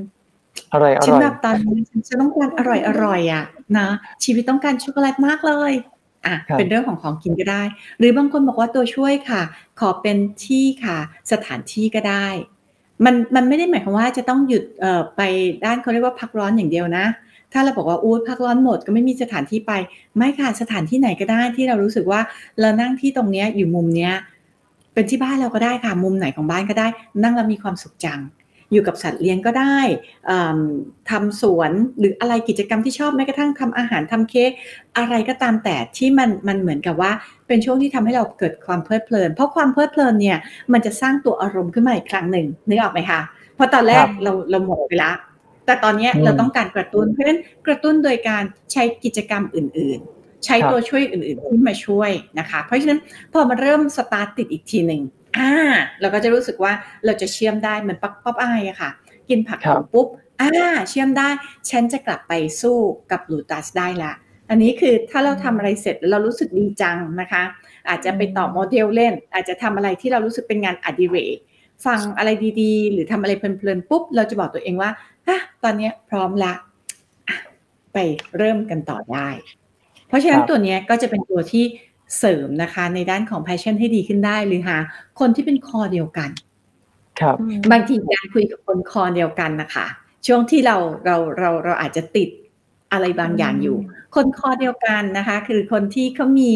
[0.74, 3.44] อะไรอฉันร่อยแบบตอนนี้ฉันจะต้องการอร่อยอร่อยอะ
[3.78, 3.88] นะ
[4.24, 5.72] ชีวิตต้องการช็อกโกแลตมากเลย
[6.26, 7.64] อะครับเป็นเรื่องของของกินก็ได้
[8.00, 9.42] หรือบางคนบอกว่าตัวช่วยค่ะ
[9.80, 10.98] ขอเป็นที่ค่ะ
[11.32, 12.28] สถานที่ก็ได้
[13.06, 15.22] มันมันไม่ได้หมายความว่าจะต้องหยุดเอ่อไป
[15.66, 17.06] ด้านเขาเรียกว่าพักร้อนอย่างเดียวนะ
[17.56, 19.72] ถ้าเราบอกว่าอู้พักร้อนหมดก็ไม่มีสถานที่ไป
[20.18, 22.22] ไม่ค่ะสถานที่ไหนก็ได้ที่เรารู้สึกว่า
[22.60, 24.14] เรานั่งที่ตรงเนี้ยอยู่มุมเนี้ย
[24.94, 26.88] เป็นที่บ้านเราก็ได้ค่ะมุมไหนของบ้านก็ได้
[27.24, 28.20] นั่งแล้วมีความสุขจัง
[28.72, 29.78] อยู่กับสัตว์เลี้ยงก็ได้
[30.30, 30.60] อืม
[31.10, 34.52] ทำสวนหรืออะไรกิจกรรมที่ชอบแม้กระทั่งทำอาหารทำเค้ก
[34.98, 37.12] อะไรก็ตามแต่ที่มันมันเหมือนกับว่า
[37.48, 40.38] เป็นช่วงที่ทำให้เราเกิดความเพลิดเพลิน เพราะความเพลิดเพลินเนี่ย
[40.74, 43.22] มันจะสร้างตัวอารมณ์ขึ้นมาอีกครั้งหนึ่งนึกออกไหมคะ
[43.56, 45.12] เพราะตอนแรกครับเราเราหมดไปละ
[45.66, 53.00] แต่ตอนเนี้ยอืมเราต้องการกระตุ้นเพราะฉะนั้นกระตุ้นโดยการใช้กิจกรรมอื่น ๆ ใช้ครับตัวช่วยอื่นๆที่มาช่วยนะคะ เพราะฉะนั้น
[53.34, 55.02] พอมันเริ่มสตาร์ทติดอีกทีหนึ่ง
[55.38, 55.54] อ่า
[56.02, 56.74] เราก็จะรู้สึกว่า
[57.06, 58.90] เราจะเชื่อมได้เหมือนป๊อปป๊อปอายอะค่ะ
[59.30, 60.08] กินผักครับของปุ๊บ
[60.42, 60.50] อ่า
[60.90, 61.30] เชื่อมได้
[61.70, 62.78] ฉันจะกลับไปสู้
[63.12, 64.14] กับบรูตัสได้ละ
[64.50, 67.44] อันนี้คือถ้าเราทำอะไรเสร็จแล้วเรารู้สึกดีจังนะคะ
[67.90, 71.38] อาจจะไปต่อโมเดลเล่น อาจจะทำอะไรที่เรารู้สึกเป็นงานอดิเรก
[71.86, 72.30] ฟังอะไร
[72.62, 74.90] ดีๆ หรือทำอะไรเพลินๆปุ๊บ เราจะบอกตัวเองว่า
[75.28, 76.54] อะตอนเนี้ยพร้อมละ
[77.28, 77.38] อะ
[77.94, 77.98] ไป
[78.38, 79.30] เริ่มกันต่อได้
[80.08, 81.64] เพราะฉะนั้นครับตัวเนี้ยก็จะเป็นตัวที่
[82.18, 84.78] เสริมนะคะ ในด้านของ passion ให้ดีขึ้นได้หรือหา
[85.20, 86.30] คนที่เป็นคอเดียวกัน
[87.20, 89.86] ครับอืมบางทีการคุยกับคนคอเดียวกันน่ะค่ะ
[90.28, 92.30] ช่วงที่เราเราเราเราอาจจะติด
[92.92, 93.78] อะไรบางอย่างอยู่
[94.16, 96.52] คนคอเดียวกันนะคะ คือคนที่เขามี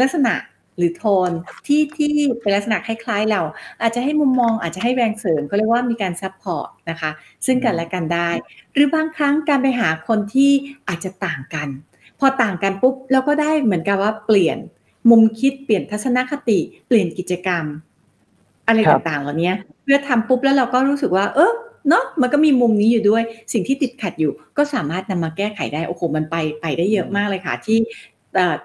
[0.00, 0.34] ลักษณะ
[0.76, 1.30] หรือโทน
[1.66, 3.40] ที่ที่เป็นลักษณะคล้ายๆเรา
[3.82, 7.10] อาจจะให้มุมมองอาจจะให้แรงเสริมเขาเรียกว่ามีการซัปพอร์ตนะคะ
[7.46, 8.30] ซึ่งกันและกันได้
[8.74, 10.50] หรือบางครั้งการไปหาคนที่
[10.88, 11.68] อาจจะต่างกัน
[12.20, 14.58] พอต่างกันปุ๊บเราก็ได้เหมือนกับว่าเปลี่ยน
[15.10, 16.58] มุมคิดเปลี่ยนทัศนคติ
[16.88, 17.64] เปลี่ยนกิจกรรม
[18.66, 21.52] อะไรรต่างๆเหล่านี้เพื่อทำปุ๊บแล้วเราก็รู้สึกว่า เออ
[21.88, 27.78] เนาะมันก็มีมุมนี้อยู่ด้วยสิ่งที่ติดขัดอยู่ ก็สามารถนำมาแก้ไขได้โอ้โฮมันไปไปได้เยอะมากเลยค่ะ ที่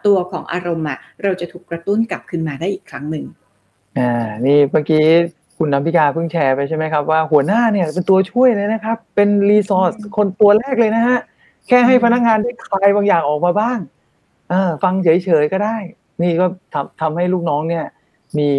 [0.05, 3.25] ตัวของอารมณ์อะเราจะถูกกระตุ้นกลับคืนมาได้อีกครั้งหนึ่ง
[3.97, 4.11] อา
[4.45, 5.05] นี่เมื่อกี้
[5.57, 11.19] คุณน้ำพิกาเพิ่งแชร์ไปใช่ไหมครับว่าหัวหน้าเนี่ยเป็นตัวช่วยเลยนะครับ เป็น resource อืมคนตัวแรกเลยนะครับ
[11.67, 13.79] แค่ให้พนักงานได้คลายบางอย่างออกมาบ้าง
[14.49, 15.09] เออฟังเฉ
[15.41, 15.77] ยๆก็ได้
[16.21, 17.85] นี่ก็ทำทำให้ลูกน้องเนี่ย
[18.37, 18.49] มี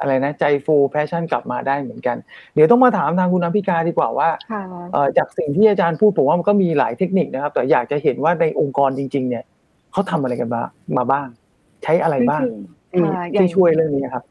[0.00, 2.16] อะไรนะใจฟู passion กลับมาได้เหมือนกัน
[2.54, 9.44] เดี๋ยวต้องมาถามทางคุณน้ำพิกาดีกว่าว่าค่ะเอ่อจากสิ่งที่อาจารย์พูดผมว่ามันก็มีหลายเทคนิคนะครับ แต่อยากจะเห็นว่าในองค์กรจริง ๆ เนี่ย
[9.96, 11.26] เขาทำอะไรกันบ้างมาบ้าง
[11.82, 12.54] ใช้อะไรบ้างคือ
[12.92, 14.24] ที่ค่ะอย่าที่งช่วยเรื่องนี้อะครับ?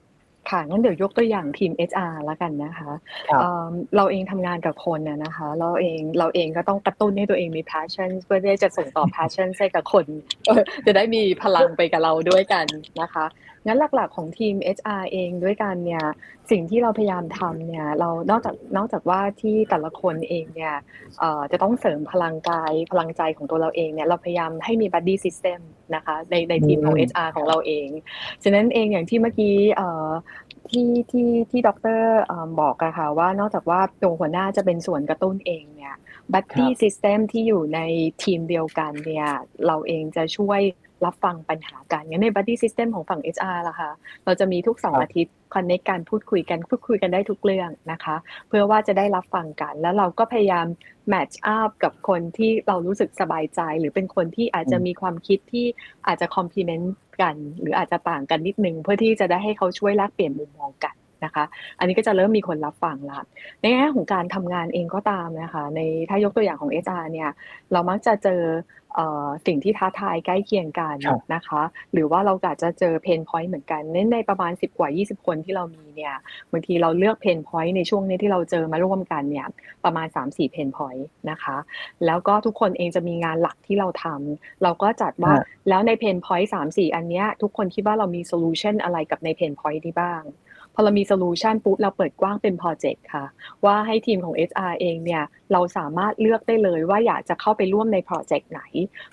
[0.49, 2.91] ค่ะงั้นเดี๋ยวยกตัวอย่างทีม HR แล้วกันนะคะ
[3.30, 10.06] ครับเอ่อเราเองทำงานกับคนอะนะคะ เราเองเราเองก็ต้องกระตุ้นให้ตัวเองมี passion เพื่อที่จะส่งต่อ passion ให้กับคน
[10.47, 12.65] เออจะได้มีพลังไปกับเราด้วยกัน
[13.01, 13.25] นะคะ
[13.65, 16.06] งั้นหลักๆของทีม HR เองด้วยกันเนี่ย
[16.51, 20.73] สิ่งที่เราพยายามทำเนี่ย เรานอกจากนอกจากว่าที่แต่ละคนเองเนี่ย
[21.19, 25.60] เอ่อจะต้องเสริมพลังกายพลังใจของตัวเราเองเนี่ย เราพยายามให้มี buddy system
[25.95, 27.88] นะคะในในอืทีมของม HR ของเราเอง
[28.43, 30.10] ฉะนั้นเองอย่างที่เมื่อกี้เอ่อ
[30.71, 35.95] ที่ที่ที่ดอกเตอร์เอ่อบอกอะค่ะว่านอกจากว่าตัวหัวหน้าจะเป็นส่วนกระตุ้นเองเนี่ย
[36.54, 37.80] ครั buddy บ system ที่อยู่ใน
[38.23, 39.30] ทีมเดียวกันเนี่ย
[39.67, 40.62] เราเองจะช่วย
[41.05, 43.91] รับฟังปัญหากันงั้นใน buddy system ของฝั่ง HR ล่ะคะ
[44.25, 48.15] เราจะมีทุก2อาทิตย์ครับ connect กันพูดคุยกันพูดคุยกันได้ทุกเรื่องนะคะ
[48.47, 50.67] เพื่อว่าจะได้รับฟังกัน แล้วเราก็พยายาม
[51.08, 55.65] แมตช์อัปกับคนที่เรารู้สึกสบายใจ หรือเป็นคนที่อาจอืจะมมีความคิดที่
[56.08, 61.45] อาจจะคอมพลีเมนต์กัน หรืออาจจะต่างกันนิดหนึ่งเพื่อที่จะได้ให้เขาช่วยแลกเปลี่ยนมุมมองกัน นะคะ
[61.79, 63.23] อันนี้ก็จะเริ่มมีคนรับฟังแล้ว
[63.61, 67.29] ในแง่ของการทำงานเองก็ตามนะคะ ในถ้ายกตัวอย่างของ HR เนี่ย
[67.71, 68.41] เรามักจะเจอ
[68.97, 71.61] เอ่อสิ่งที่ท้าทายใกล้เคียงกันครับนะคะ
[71.93, 76.13] หรือว่าเราอาจจะเจอเพนพ็อยนต์เหมือนกันในในประมาณ 10 กว่า 20 คนที่เรามีเนี่ย
[76.51, 79.47] บางทีเราเลือก pain point ในช่วงนี้ที่เราเจอมาร่วมกันเนี่ย
[79.83, 81.57] ประมาณ 3-4 pain point นะคะ
[82.05, 90.21] แล้วก็ทุกคนเองจะมีงานหลักที่เราทำเราก็จัดว่าอาแล้วใน pain point 3-4อันเนี้ยทุกคนคิดว่าเรามี solution อะไรกับใน pain point นี้บ้าง
[90.75, 93.25] พอเรามี solution ปุ๊บเราเปิดกว้างเป็นโปรเจกต์ค่ะ
[93.65, 98.61] ว่าให้ทีมของ HR เองเนี่ยเราสามารถเลือกได้เลยว่าอยากจะเข้าไปร่วมในโปรเจกต์ไหน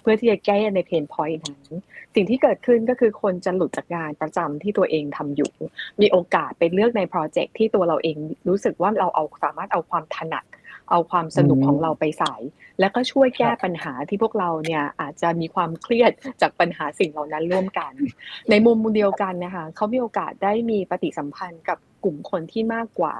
[0.00, 1.72] เพื่อที่จะแก้ใน pain point นั้น
[2.14, 5.52] สิ่งที่เกิดขึ้นก็คือคนจะหลุดจากงานประจำที่ตัวเองทำอยู่
[6.00, 8.16] มีโอกาสไปเลือกในโปรเจกต์ที่ตัวเราเอง
[8.48, 10.44] รู้สึกว่าเราเอาสามารถเอาความถนัด
[10.92, 12.34] เอาความสนุกของอืมเราไปใส่
[12.80, 17.92] แล้วก็ช่วยคแก้รับปัญหาที่พวกเราเนี่ยอาจจะมีความเครียดจากปัญหาสิ่งเหล่านั้นร่วมกัน
[18.50, 23.14] ในมุมเดียวกันน่ะค่ะเขามีโอกาสได้มีปฏิสัมพันธ์กับกลุ่มคนที่มากกว่า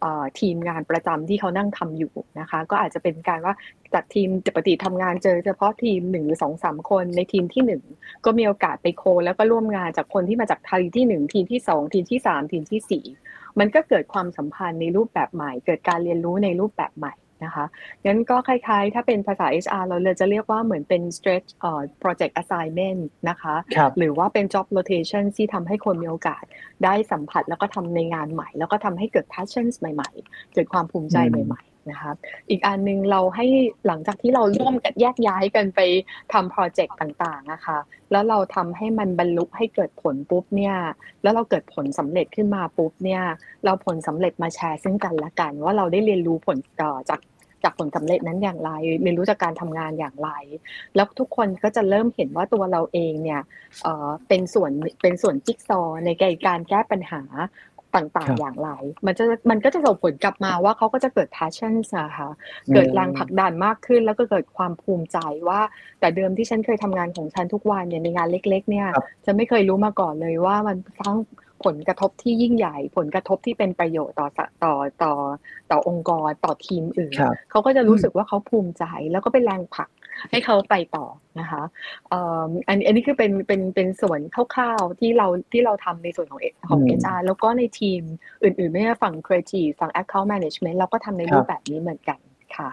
[0.00, 3.54] เอ่อทีมงานประจำที่เขานั่งทำอยู่นะคะ ก็อาจจะเป็นการว่า
[3.94, 7.62] จัดทีมปกติทำงานเจอเฉพาะทีม1หรือ2-3คนในทีมที่
[7.98, 13.21] 1ก็มีโอกาสไปโค แล้วก็ร่วมงานจากคนที่มาจากทีมที่1ทีมที่2ทีมที่3ทีมทีสี่4
[13.58, 17.66] มันก็เกิดความสัมพันธ์ในรูปแบบใหม่ เกิดการเรียนรู้ในรูปแบบใหม่นะคะ
[18.06, 26.44] งั้นก็คล้ายๆ ถ้าเป็นภาษา HR เราเลยจะเรียกว่าเหมือนเป็น stretch เอ่อพรอเจกต์ assignment นะคะครับหรือว่าเป็น job rotation ที่ทำให้คนมีโอกาส
[26.84, 32.12] ได้สัมผัสแล้วก็ทำในงานใหม่ แล้วก็ทำให้เกิด passions ใหม่ๆ เกิดความภูมิใจอืมใหม่ๆ นะคะ
[32.50, 33.46] อีกอันหนึ่งเราให้
[33.86, 35.80] หลังจากที่เราร่วมกันแยกย้ายกันไป
[36.32, 37.78] ทำพรเจกต์ต่างๆอะคะ
[38.12, 40.74] แล้วเราทำให้มันบรรลุให้เกิดผลปุ๊บเนี่ย
[41.22, 43.22] แล้วเราเกิดผลสำเร็จขึ้นมาปุ๊บเนี่ย
[43.64, 47.20] เราผลสำเร็จมาแชร์ซึ่งกันและกัน ว่าเราได้เรียนรู้ผลเอ่อจาก
[47.64, 48.70] จากผลสำเร็จนั้นอย่างไร
[49.02, 50.30] เรียนรู้จากการทำงานอย่างไร
[50.96, 53.40] แล้วทุกคนก็จะเริ่มเห็นว่าตัวเราเองเนี่ย
[53.82, 54.70] เอ่อเป็นส่วน
[55.02, 56.10] เป็นส่วนจิ๊กซอว์ใน
[56.46, 57.22] การแก้ปัญหา
[57.96, 58.70] ต่าคงรัๆบอย่างไร
[59.06, 62.30] มันจะมันก็จะส่งผลกลับมาว่าเขาก็จะเกิด passions อะค่ะ
[62.72, 65.60] เกิดแรงผลักดันมากขึ้น แล้วก็เกิดความภูมิใจว่า
[66.00, 71.16] แต่เดิมที่ฉันเคยทำงานของฉันทุกวันเนี่ยในงานเล็ก ๆ เนี่ยครับฉันไม่เคยรู้มาก่อนเลยว่ามันทั้ง
[71.64, 75.12] ผลกระทบที่ยิ่งใหญ่ ผลกระทบที่เป็นประโยชน์ต่อสต่อต่อ
[75.70, 79.88] ต่อองค์กรต่อทีมอื่นครับเขาก็จะอืรู้มสึกว่าเขาภูมิใจ แล้วก็เป็นแรงผลัก
[80.30, 81.06] ให้เขาไปต่อ
[81.40, 81.62] นะคะ
[82.08, 84.20] เอ่ออันอันนี้คือเป็นเป็นเป็นส่วน
[84.54, 88.00] คร่าวๆที่เราที่เราทำในส่วนของเอขอืองม HR แล้วก็ในทีม
[88.42, 92.18] อื่นๆ ไม่ว่าฝั่งครีเอทิฟฝั่ง account management เราก็ทำในครูรัปบแบบนี้เหมือนกัน
[92.56, 92.70] ค่ะ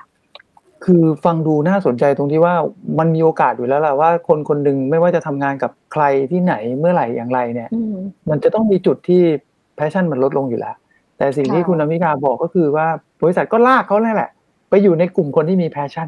[0.86, 2.56] คือฟังดูน่าสนใจตรงที่ว่า
[3.00, 7.96] มันมีโอกาสอยู่แล้วแหละว่าคนคนหนึ่งไม่ว่าจะทำงานกับใครที่ไหนเมื่อไหร่อย่างไรเนี่ยอืม
[8.30, 9.22] มันจะต้องมีจุดที่
[9.78, 10.76] passion มันลดลงอยู่แล้ว
[11.18, 12.88] แต่สิ่งที่ค่ะคุณอมิกาบอกก็คือว่า
[13.22, 14.30] บริษัทก็ลากเขาแหละ
[14.70, 16.08] ไปอยู่ในกลุ่มคนที่มี passion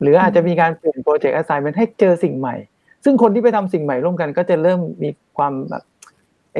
[0.00, 2.56] หรืออาจจะมีการเปลี่ยนโปรเจกต์ assignment ให้เจอสิ่งใหม่
[3.04, 5.82] ซึ่งคนที่ไปทำสิ่งใหม่ร่วมกัน ก็จะเริ่มมีความแบบ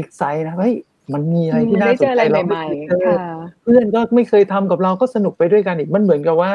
[0.01, 0.75] excite นะเฮ้ย
[1.15, 6.53] มันมีอะไรที่มันน่าได้สเจนออะใจไรเราใหม่ไม่เคยๆเจอค่ะเพื่อนก็ไม่เคยทำกับเราก็สนุกไปด้วยกันอีกมันเหมือนกับว่า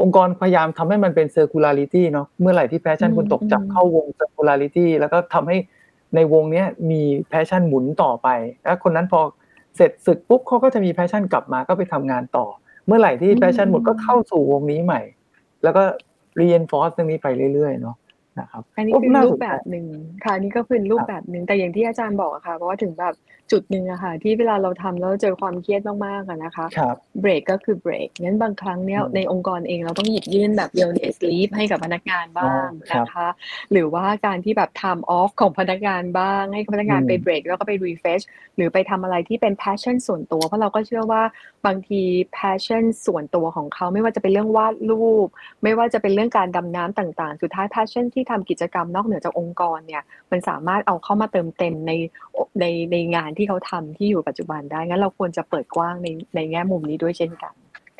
[0.00, 5.56] องค์กรพยายามทำให้มันเป็น circularity เนาะเมื่อไหร่ที่ passion อืมคุณตกจับอืมเข้าวง circularity แล้วก็ทำให้
[6.14, 8.28] ในวงเนี้ยมี passion หมุนต่อไป
[8.64, 9.20] แล้วคนนั้นพอ
[9.76, 12.46] เสร็จศึกปุ๊บเขาก็จะมี passion กลับมาก็ไปทำงานต่อ
[12.86, 15.00] เมื่อไหร่ที่ passion หมดก็เข้าสู่วงนี้ใหม่
[15.64, 15.82] แล้วก็
[16.40, 17.96] reinforce ตรงนี้ไปเรื่อยๆเนาะ
[18.40, 19.86] นะครับอันนี้โอ้คือน่ารูสปนใจแบบหนึ่ง
[20.24, 23.14] ค่ะอันนี้ก็เป็นรูปแบบหนึ่งแต่อย่างที่อาจารย์บอกอะค่ะเพราะว่าถึงแบบ
[23.52, 33.28] จุดหนึ่งอะค่ะ ที่เวลาเราทำแล้วเจอความเครียดมากๆอะนะคะครับเบรกก็คือเบรกงั้นบางครั้งเนี่ยอืมในองค์กรเองเราต้องหยิบยื่นแบบ wellness leave ให้กับพนักงานบ้างอ๋อครับนะคะ
[33.72, 38.24] หรือว่าการที่แบบ time off ของพนักงานบ้าง ให้พนักงานอืมไปเบรกแล้วก็ไป refresh
[38.56, 41.22] หรือไปทำอะไรที่เป็น passion ส่วนตัว เพราะเราก็เชื่อว่า
[41.66, 42.02] บางที
[42.36, 45.28] passion ส่วนตัวของเขาไม่ว่าจะเป็นเรื่องวาดรูป
[45.62, 51.92] ไม่ว่าจะเป็นเรื่องการดำน้ำต่างๆ สุดท้าย passion ที่ทำกิจกรรมนอกเหนือจากองค์กรเนี่ย มันสามารถเอาเข้ามาเติมเต็มใน
[52.60, 57.54] ในในงานที่เขาทำที่อยู่ปัจจุบันได้ งั้นเราควรจะเปิดกว้างในในแง่มุมนี้ด้วยเช่นกัน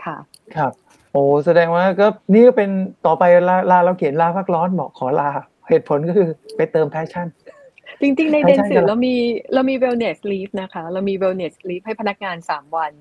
[0.04, 0.16] ค่ะ
[0.56, 0.72] ครับ
[1.12, 2.70] โอ้แสดงว่าก็นี่ก็เป็น
[3.06, 5.28] ต่อไปลาลาเราเขียนลาพักร้อนบอกขอลา
[5.68, 7.26] เหตุผลก็คือไปเติม passion
[8.00, 9.14] จริงๆ ในใช่เดนใช่สืครัอบเรามี
[9.54, 12.92] เรามี wellness leave นะคะ เรามี wellness leave ให้พนักงาน3วัน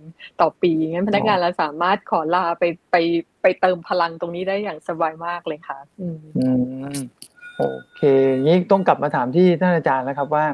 [0.41, 2.95] ต่อปีงั้นพนักงานเราสามารถขอลาไปไป
[3.41, 6.47] ไปเติมพลังตรงนี้ได้อย่างสบายมากเลยค่ะอืมอื
[6.93, 6.97] ม
[7.57, 7.63] โอ
[7.95, 8.01] เค
[8.43, 10.45] งี้ต้องกลับมาถามที่ท่านอาจารย์แล้วครับว่า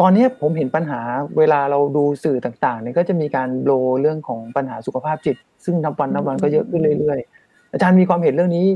[0.00, 1.00] ตอนนี้ผมเห็นปัญหา
[1.38, 8.66] เวลาเราดูสื่อต่างๆเนี่ยก็จะมีการโบลเรื่องของปัญหาสุขภาพจิต ซึ่งนับวันนับวันก็เยอะขึ้นเรื่อยๆอาจารย์มีความเห็นเรื่องนี้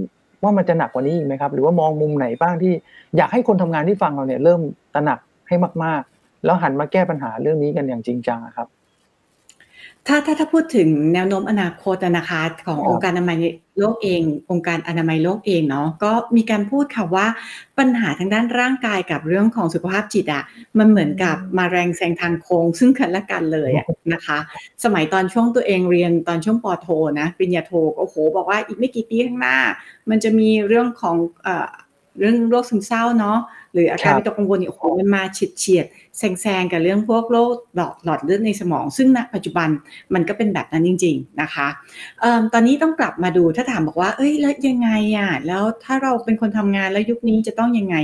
[0.45, 2.73] ว่ามันจะหนักกว่านี้อีกไหมครับ หรือว่ามองมุมไหนบ้างที่
[3.17, 4.61] อยากให้คนทำงานที่ฟังเราเนี่ยเริ่ม
[4.95, 8.69] ตระหนักให้มาก ๆ แล้วหันมาแก้ปัญหาเรื่องนี้กันอย่างจริงจังครับ
[10.09, 13.39] ถ้าถ้าถ้าพูดถึงแนวโน้มอนาคตอะนะคะของครับองค์การอนามัย
[13.79, 17.27] โลกเอง องค์การอนามัยโลกเองเนาะก็มีการพูดค่ะว่า
[17.79, 20.45] ปัญหาทางด้านร่างกายกับเรื่องของสุขภาพจิตอะ
[20.79, 24.39] มันเหมือนกับมาแรงแซงทางโค้งซึ่งกันและกันเลยอะนะคะ
[24.85, 26.89] สมัยตอนช่วงตัวเองเรียนตอนช่วงปอโท
[27.21, 29.59] นะปริญญาโทก็โอ้โห บอกว่าอีกไม่กี่ปีข้างหน้า
[30.11, 31.69] มันจะมีเรื่องของเอ่อ
[32.19, 33.39] เรื่องโรคซึมเศร้าเนาะ
[33.75, 39.69] หรืออาการครับวิตกกังวลเนี่ยโอ้โหมันมาเฉียดเฉียดๆแซงแซงๆกับเรื่องพวกโรคหลอดหลอดเลือดในสมอง ซึ่งณปัจจุบัน
[40.15, 41.67] มันก็เป็นแบบนั้นจริง ๆนะคะ
[42.21, 47.97] เอิ่มตอนนี้ต้องกลับมาดูถ้าถามบอกว่า เอ้ยแล้วยังไงอะแล้วถ้าเราเป็นคนทำงานแล้วยุคนี้จะต้องยังไง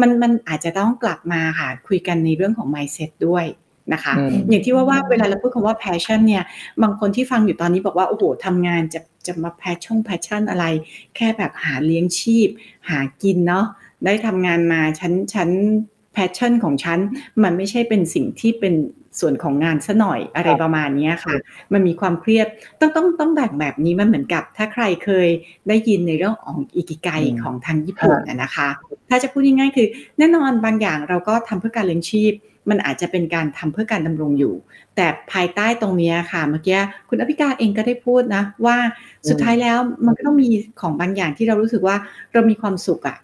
[0.00, 3.46] มันมันอาจจะต้องกลับมาค่ะคุยกันในเรื่องของ mindset ด้วย
[3.92, 6.44] นะคะอืมอย่างที่ว่าว่าเวลาเราพูดคำว่า passion เนี่ย
[6.82, 10.64] บางคนที่ฟังอยู่ตอนนี้บอกว่าโอ้โหทำงานจะจะมา passion passion อะไร
[11.16, 12.48] แค่แบบหาเลี้ยงชีพ
[12.88, 13.66] หากินเนาะ
[14.04, 15.48] ได้ทำงานมาฉันฉัน
[16.16, 16.98] passion ของฉัน
[17.42, 18.74] มันไม่ใช่เป็นสิ่งที่เป็น
[19.20, 21.34] ส่วนของงานซะหน่อยอะไรครับประมาณเนี้ยค่ะ
[21.72, 22.46] มันมีความเครียด
[22.80, 25.28] ต้องต้องต้องแบ่งแบบนี้มันเหมือนกับ ถ้าใครเคย
[25.68, 28.68] ได้ยินในเรื่องของอิกิไกอืมของทางญี่ปุ่นน่ะนะคะ
[29.08, 32.32] ถ้าจะพูดง่ายๆคือ แน่นอนบางอย่างเราก็ทำเพื่อการเลี้ยงชีพ
[32.70, 34.54] มันอาจจะเป็นการทำเพื่อการดำรงอยู่
[34.96, 38.76] แต่ภายใต้ตรงเนี้ยค่ะเมื่อกี้คุณอภิกาเองก็ได้พูดนะ ว่า
[39.28, 40.48] สุดท้ายแล้วมันก็ต้องมี
[40.80, 41.96] ของบางอย่างที่เรารู้สึกว่า
[42.32, 43.18] เรามีความสุขอะ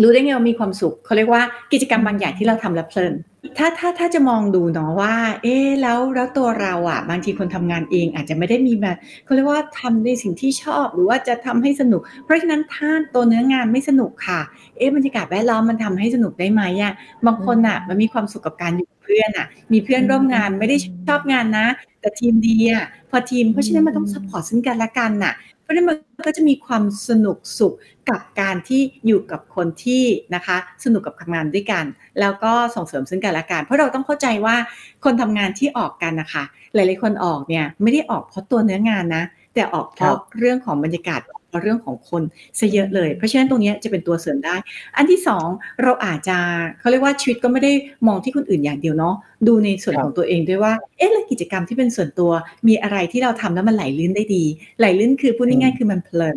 [0.00, 3.14] รู้ได้ไงว่ามีความสุขเขาเรียกว่ากิจกรรมบางอย่างที่เราทำแล้วเพลิน
[3.58, 14.40] ถ้าถ้าถ้าจะมองดูเนาะว่า เอ๊ะแล้วแล้วตัวเราอะบางทีคนทำงานเองอาจจะไม่ได้มีแบบเขาเรียกว่าทำในสิ่งที่ชอบหรือว่าจะทำให้สนุก เพราะฉะนั้นถ้าตัวเนื้องานไม่สนุกค่ะ
[14.76, 16.92] เอ๊ะบรรยากาศแวดล้อมมันทำให้สนุกได้ไหมอะ
[17.26, 20.76] บางคนอะมันมีความสุขกับการอยู่กับเพื่อนอะมีเพื่อนร่วมงานไม่ได้
[21.08, 21.66] ชอบงานนะ
[22.00, 25.96] แต่ทีมดีอะพอทีมเพราะฉะนั้นมันต้อง support ซึ่งกันและกันน่ะ เพราะฉะนั้นมัน
[26.26, 27.74] ก็จะมีความสนุกสุข
[28.10, 31.84] กับการที่อยู่กับคนที่นะคะ สนุกกับทำงานด้วยกัน
[32.20, 34.56] แล้วก็ส่งเสริมซึ่งกันและกันเพราะเราต้องเข้าใจว่า
[35.04, 36.44] คนทำงานที่ออกกันนะคะ
[36.74, 42.22] หลาย ๆ คนออกเนี่ยไม่ได้ออกเพราะตัวเนื้องานนะ แต่ออกเพราะเรื่องของบรรยากาศเพราะเรื่องของคน
[42.58, 44.56] ซะเยอะเลย เพราะฉะนั้นตรงเนี้ยจะเป็นตัวเสริมได้
[44.96, 45.46] อันที่สอง
[45.82, 46.38] เราอาจจะ
[46.80, 47.72] เขาเรียกว่าชีวิตก็ไม่ได้
[48.06, 49.14] มองที่คนอื่นอย่างเดียวเนาะ
[49.46, 52.30] ดูในส่วนครับของตัวเองด้วยว่าเอ๊ะแล้วกิจกรรมที่เป็นส่วนตัว
[52.68, 54.44] มีอะไรที่เราทำแล้วมันไหลลื่นได้ดี
[54.78, 56.36] ไหลลื่นคือพูดง่ายๆคือมันเพลิน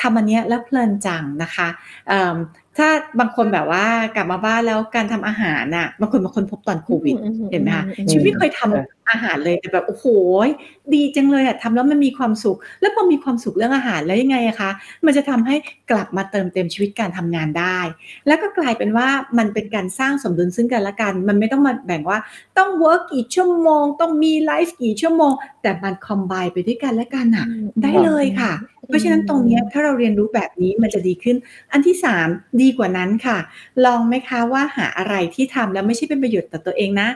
[0.00, 1.68] ทำอันเนี้ยแล้วเพลินจังนะคะ
[2.08, 2.36] เอิ่ม
[2.80, 2.90] ถ้า
[3.20, 3.84] บางคนแบบว่า
[4.16, 7.16] กลับมาบ้านแล้วการทำอาหารน่ะ บางคนบางคนพบตอนโควิด
[7.50, 10.06] เห็นไหมคะอืมชีวิตไม่เคยทำอาหารเลยแต่แบบโอ้โห
[10.94, 14.70] ดีจังเลยอะทำแล้วมันมีความสุข แล้วพอมีความสุขเรื่องอาหารแล้วยังไงอะคะ
[15.04, 15.56] มันจะทำให้
[15.90, 17.78] กลับมาเติมเต็มชีวิตการทำงานได้
[18.26, 22.18] แล้วก็กลายเป็นว่ามันเป็นการสร้างสมดุลซึ่งกันและกัน มันไม่ต้องมาแบ่งว่า
[22.58, 27.46] ต้อง work กี่ชั่วโมง ต้องมีไลฟ์กี่ชั่วโมง แต่มันคอมไบไปด้วยกันและกันอะ
[27.82, 28.52] ได้เลยค่ะ
[28.90, 31.36] เพราะฉะนั้นตรงเนี้ยถ้าเราเรียนรู้แบบนี้มันจะดีขึ้น
[31.72, 32.28] อันที่สาม
[32.62, 33.38] ดีกว่านั้นค่ะ
[33.84, 37.08] ลองไหมคะว่าหาอะไรที่ทำแล้วไม่ใช่เป็นประโยชน์ต่อตัวเองนะ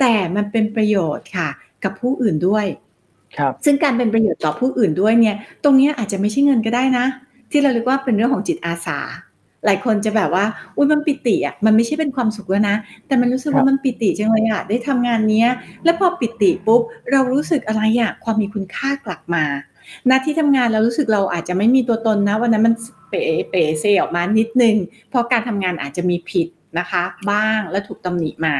[0.00, 1.48] แต่มันเป็นประโยชน์ค่ะ
[1.84, 2.66] กับผู้อื่นด้วย
[3.36, 7.06] ครับซึ่งการเป็นประโยชน์ต่อผู้อื่นด้วยเนี่ย ตรงเนี้ยอาจจะไม่ใช่เงินก็ได้นะ
[7.50, 8.98] ที่เราเรียกว่าเป็นเรื่องของจิตอาสา
[9.64, 10.44] หลายคนจะแบบว่า
[10.76, 15.48] อุ้ยมันปิติอะ มันไม่ใช่เป็นความสุขแล้วนะ แต่มันรู้สึกครับว่ามันปิติจังเลยอะ ได้ทำงานเนี้ย
[15.84, 19.44] แล้วพอปิติปุ๊บ เรารู้สึกอะไรอะ ความมีคุณค่ากลับมา
[20.10, 22.74] ณที่ทำงานเรารู้สึกเราอาจจะไม่มีตัวตนนะวันนั้นมัน
[23.10, 24.76] เป๋เป๋เซออกมานิดนึง
[25.10, 26.48] เพราะการทำงานอาจจะมีผิด
[26.78, 28.54] นะคะ บ้างและถูกตำหนิมา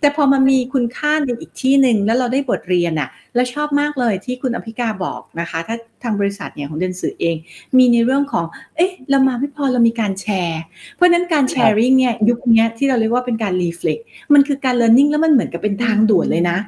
[0.00, 7.36] แต่พอมันมีคุณค่าในอีกที่หนึ่งแล้วเราได้บทเรียนอะแล้วชอบมากเลยที่คุณอภิกาบอกนะคะ ถ้าทางบริษัทเนี่ยของเดนสื่อเอง
[7.78, 8.44] มีในเรื่องของ
[8.76, 10.62] เอ๊ะเรามาไม่พอเรามีการแชร์
[10.94, 13.98] เพราะนั้นการแชร์ริ่งเนี่ยยุคนี้ที่เราเรียกว่าเป็นการรีเฟล็ก
[14.34, 16.58] มันคือการ learning แล้วมันเหมือนกับเป็นทางด่วนเลยนะ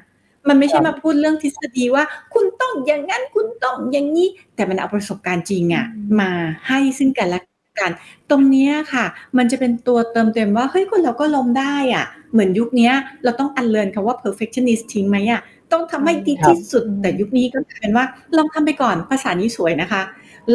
[0.49, 6.31] มันไม่ใช่ครับมาพูดเรื่องทฤษฎีว่า คุณต้องอย่างนั้นคุณต้องอย่างนี้ แต่มันเอาประสบการณ์จริงอะอืมมา
[6.67, 7.41] ให้ซึ่งกันและ
[7.81, 7.93] กัน
[8.31, 9.05] ตรงเนี้ยค่ะ
[9.39, 12.93] มันจะเป็นตัวเติมเต็มว่าเฮ้ยคนเราก็ล้มได้อะเหมือนยุคเนี้ย
[13.25, 15.41] เราต้องอันเลินคำว่า perfectionist ทิ้งไหมอะ
[15.73, 18.05] ต้องทำให้ดีที่สุดครับแต่ยุคนี้ก็กลายเป็นว่า
[18.37, 20.03] ลองทำไปก่อนภาษานี้สวยนะคะ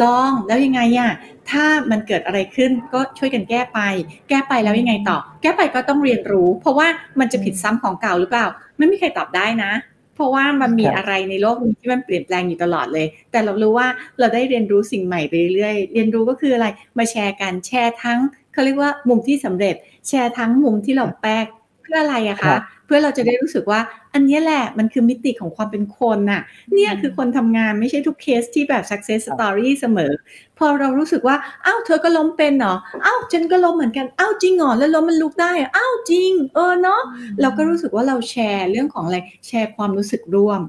[0.02, 1.10] ลองแล้วยังไงอะ
[1.50, 3.80] ถ้ามันเกิดอะไรขึ้นก็ช่วยกันแก้ไป
[4.28, 6.86] แก้ไปแล้วยังไงต่อ แก้ไปก็ต้องเรียนรู้ เพราะว่า
[7.20, 8.46] มันจะผิดซ้ำของเก่าหรือเปล่า
[8.78, 9.72] ไม่มีใครตอบได้นะ
[10.14, 16.66] เพราะว่ามันมีครับอะไรในโลกนี้ที่มันเปลี่ยนแปลงอยู่ตลอดเลย แต่เรารู้ว่าเราได้เรียนรู้สิ่งใหม่ไปเรื่อยๆเรียนรู้ก็คืออะไร
[16.98, 18.20] มาแชร์กันแชร์ทั้ง
[18.52, 19.74] เขาเรียกว่ามุมที่สำเร็จ
[20.08, 21.46] แชร์ทั้งมุมที่เราแป๊ก
[21.84, 23.80] เพื่ออะไรอะครัคะบเพื่อเราจะได้รู้สึกว่า
[24.14, 26.42] อันเนี้ยแหละมันคือมิติของความเป็นคนน่ะ
[26.74, 30.12] เนี่ยคือคนทำงานไม่ใช่ทุกเคสที่แบบ success story เสมอ
[30.58, 37.00] พอเรารู้สึกว่าอ้าวเธอก็ล้มเป็นเหรออ้าวฉันก็ล้มเหมือนกันอ้าวจริงเหรอแล้วล้มมันลุกได้เหรออ้าวจริง เออเนาะ
[37.40, 40.60] เราก็รู้สึกว่าเราแชร์เรื่องของอะไรแชร์ความรู้สึกร่วม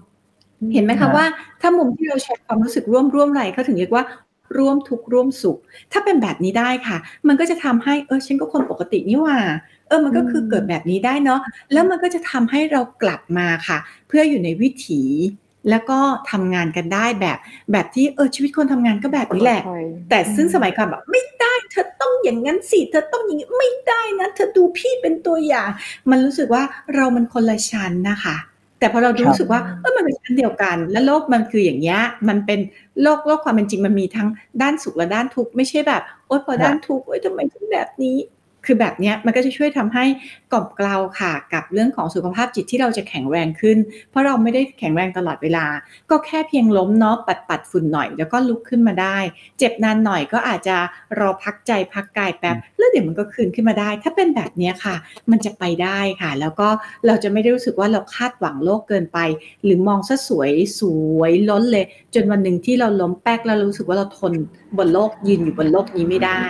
[0.74, 1.26] เห็นไหมครัคะบว่า
[1.62, 4.06] ถ้ามุมที่เราแชร์ความรู้สึกร่วมร่วมอะไรเขาถึงเรียกว่า
[4.58, 5.58] ร่วมทุกข์ร่วมสุข
[5.92, 6.98] ถ้าเป็นแบบนี้ได้ค่ะ
[7.28, 9.38] มันก็จะทำให้เออฉันก็คนปกตินี่หว่า
[9.88, 11.40] เออมันก็คือเกิดแบบนี้ได้เนาะ
[11.74, 15.02] แล้วมันก็จะทำให้เรากลับมาค่ะ เพื่ออยู่ในวิถี
[15.70, 16.00] แล้วก็
[16.32, 17.38] ทำงานกันได้แบบ
[17.72, 19.62] แบบที่เออชีวิตคนทำงานก็แบบนี้แหละ
[20.10, 25.70] แต่ซึ่งสมัยก่อนแบบไม่ได้เธอต้องอย่างนั้นสิเธอต้องอย่างนี้ไม่ได้นะเธอดูพี่เป็นตัวอย่าง
[26.10, 26.64] มันรู้สึกว่า
[26.96, 28.38] เรามันคนละชั้นนะคะ
[28.80, 32.60] แต่พอเราครับรู้สึกว่าเออมันเป็นชั้นเดียวกัน และโลกมันคืออย่างเงี้ยมันเป็น
[33.02, 34.28] โลกโลกความเป็นจริงมันมีทั้ง
[34.62, 38.18] ด้านสุขและด้านทุกข์ไม่ใช่แบบโอ๊ยพอด้านทุกข์โอ๊ยทำไมถึงแบบนี้
[38.66, 40.06] คือแบบเนี้ยมันก็จะช่วยทำให้
[40.52, 43.78] กล่อมเกลาค่ะกับเรื่องของสุขภาพจิตที่เราจะแข็งแรงขึ้น
[44.10, 45.66] เพราะเราไม่ได้แข็งแรงตลอดเวลา
[46.10, 49.18] ก็แค่เพียงล้มเนาะปัดปัดฝุ่นหน่อย แล้วก็ลุกขึ้นมาได้
[49.60, 50.78] เจ็บนานหน่อยก็อาจจะ
[51.20, 54.96] รอพักใจพักกายแป๊บแล้วเดี๋ยวมันก็คืนขึ้นมาได้ ถ้าเป็นแบบเนี้ยค่ะ
[55.32, 56.68] มันจะไปได้ค่ะ แล้วก็
[57.08, 59.20] เราจะไม่ได้รู้สึกว่าเราคาดหวังโลกเกินไป
[59.64, 60.82] หรือมองซะสวยส
[61.20, 64.34] วยล้นเลย จนวันหนึ่งที่เราล้มแป๊กแล้วรู้สึกว่าเราทน
[64.78, 66.44] บนโลกยืนอยู่บนโลกนี้ไม่ได้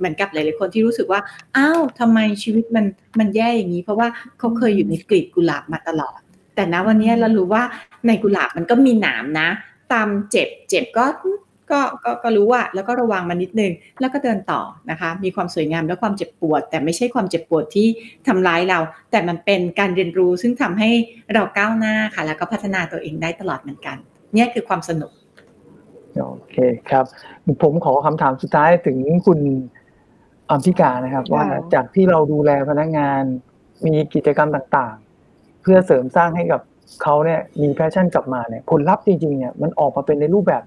[0.00, 1.20] เหมือนกับหลายๆคนที่รู้สึกว่า
[1.56, 2.86] อ้าวทำไมชีวิตมัน
[3.18, 4.08] มันแย่อย่างนี้ เพราะว่า
[4.38, 6.18] เขาเคยอยู่ในกลีบกุหลาบมาตลอด
[6.54, 7.62] แต่นะวันนี้เรารู้ว่า
[8.06, 9.48] ในกุหลาบมันก็มีหนามนะ
[9.92, 11.06] ตามเจ็บเจ็บก็
[11.70, 14.60] ก็ก็ก็รู้ว่าแล้วก็ระวังมันนิดนึง แล้วก็เดินต่อ
[14.90, 17.86] นะคะ มีความสวยงามและความเจ็บปวด แต่ไม่ใช่ความเจ็บปวดที่
[18.26, 18.78] ทำร้ายเรา
[19.10, 20.90] แต่มันเป็นการเรียนรู้ซึ่งทำให้
[21.34, 23.96] เราก้าวหน้าค่ะ แล้วก็พัฒนาตัวเองได้ตลอดเหมือนกัน
[24.34, 25.12] เนี่ยคือความสนุก
[26.18, 26.56] โอเค
[26.90, 27.04] ครับ
[27.62, 29.40] ผมขอคำถามสุดท้ายถึงคุณ
[30.50, 33.22] อัมพิกานะครับค่ะว่าจากที่เราดูแลพนักงาน
[33.86, 36.60] มีกิจกรรมต่างๆ เพื่อเสริมสร้างให้กับ
[37.02, 40.62] เขาเนี่ยมี passion กลับมาเนี่ยผลลัพธ์จริงๆเนี่ยมันออกมาเป็นในรูปแบบ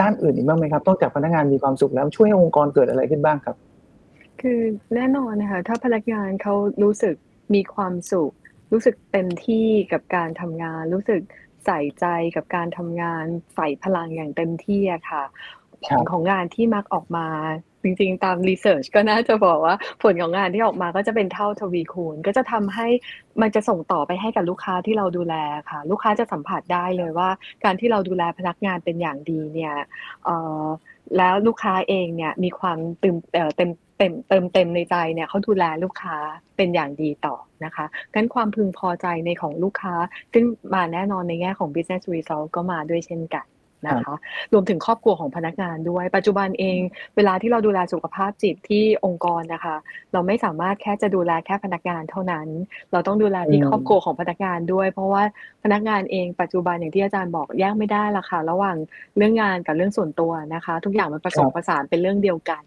[0.00, 3.56] ด้านอื่นอีกบ้างไหมครับต้องจากพนักงานมีความสุขแล้วช่วยให้องค์กรเกิดอะไรขึ้นบ้างครับ
[4.40, 4.60] คือ
[4.94, 7.14] แน่นอนนะคะถ้าพนักงานเขารู้สึก
[7.54, 8.32] มีความสุข
[8.72, 11.20] รู้สึกเต็มที่กับการทำงาน รู้สึก
[11.66, 12.06] ใส่ใจ
[12.36, 13.24] กับการทำงาน
[13.56, 15.24] ใส่พลังอย่างเต็มที่อะค่ะ
[15.84, 17.28] ผลลัพธ์ของงานที่มักออกมา
[17.82, 22.88] จริงๆ ตาม research ก็น่าจะบอกว่าผลของงานที่ออกมาก็จะเป็นเท่าทวีคูณ ก็จะทำให้
[23.42, 25.34] มันจะส่งต่อไปให้กับลูกค้าที่เราดูแล
[25.70, 27.28] ค่ะ ลูกค้าจะสัมผัสได้เลยว่า
[27.64, 29.74] การที่เราดูแลพนักงานเป็นอย่างดีเนี่ย
[31.16, 36.16] แล้วลูกค้าเองเนี่ยมีความเต็มเอ่อเต็มเต็มเติมเต็มในใจเนี่ยเขาดูแลลูกค้า
[36.56, 39.94] เป็นอย่างดีต่อนะคะงั้นความพึงพอใจในของลูกค้า
[40.32, 43.46] ซึ่งมาแน่นอนในแง่ของ business result ก็มาด้วยเช่นกัน
[43.86, 44.14] นะคะ
[44.52, 46.80] รวมถึงครอบครัวของพนักงานด้วย ปัจจุบันเอง
[47.16, 49.76] เวลาที่เราดูแลสุขภาพจิตที่องค์กรนะคะ
[50.12, 52.46] เราไม่สามารถแค่จะดูแลแค่พนักงานเท่านั้น
[52.92, 55.22] เราต้องดูแลที่อืมครอบครัวของพนักงานด้วย เพราะว่า
[55.64, 58.76] พนักงานเองปัจจุบันอย่างที่อาจารย์บอกแยกไม่ได้ละค่ะระหว่าง
[59.16, 62.62] เรื่องงานกับเรื่องส่วนตัวนะคะ ทุกอย่างมันผสมผสานเป็นเรื่องเดียวกัน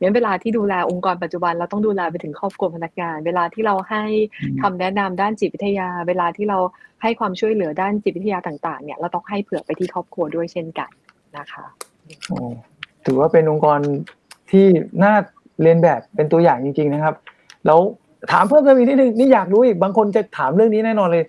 [0.00, 4.02] งั้นเวลาที่ดูแลองค์กรปัจจุบันเราต้องดูแลไปถึงครอบครัวพนักงาน เวลาที่เราให้
[4.62, 6.58] คำแนะนำด้านจิตวิทยา เวลาที่เรา
[7.02, 10.90] ให้ความช่วยเหลือด้านจิตวิทยาต่างๆเนี่ยเราต้องให้เผื่อไปที่ครอบครัวด้วยเช่นกัน
[11.38, 11.64] นะคะ
[12.28, 12.38] โอ้
[13.06, 13.80] ถือว่าเป็นองค์กร
[14.50, 14.66] ที่
[15.02, 15.14] น่า
[15.62, 17.14] เลียนแบบเป็นตัวอย่างจริง ๆนะครับ
[17.66, 17.80] แล้ว
[18.32, 21.24] ถามเพิ่มเติมอีกนิดนึงนี่อยากรู้อีกบางคนจะถามเรื่องนี้แน่นอนเลย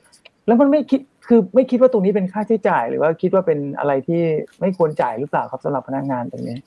[0.48, 4.22] แล้วมันไม่คิดคือไม่คิดว่าตรงนี้เป็นค่าใช้จ่าย หรือว่าคิดว่าเป็นอะไรที่
[4.60, 6.58] ไม่ควรจ่ายหรือเปล่าครับสำหรับพนักงานตรงนี้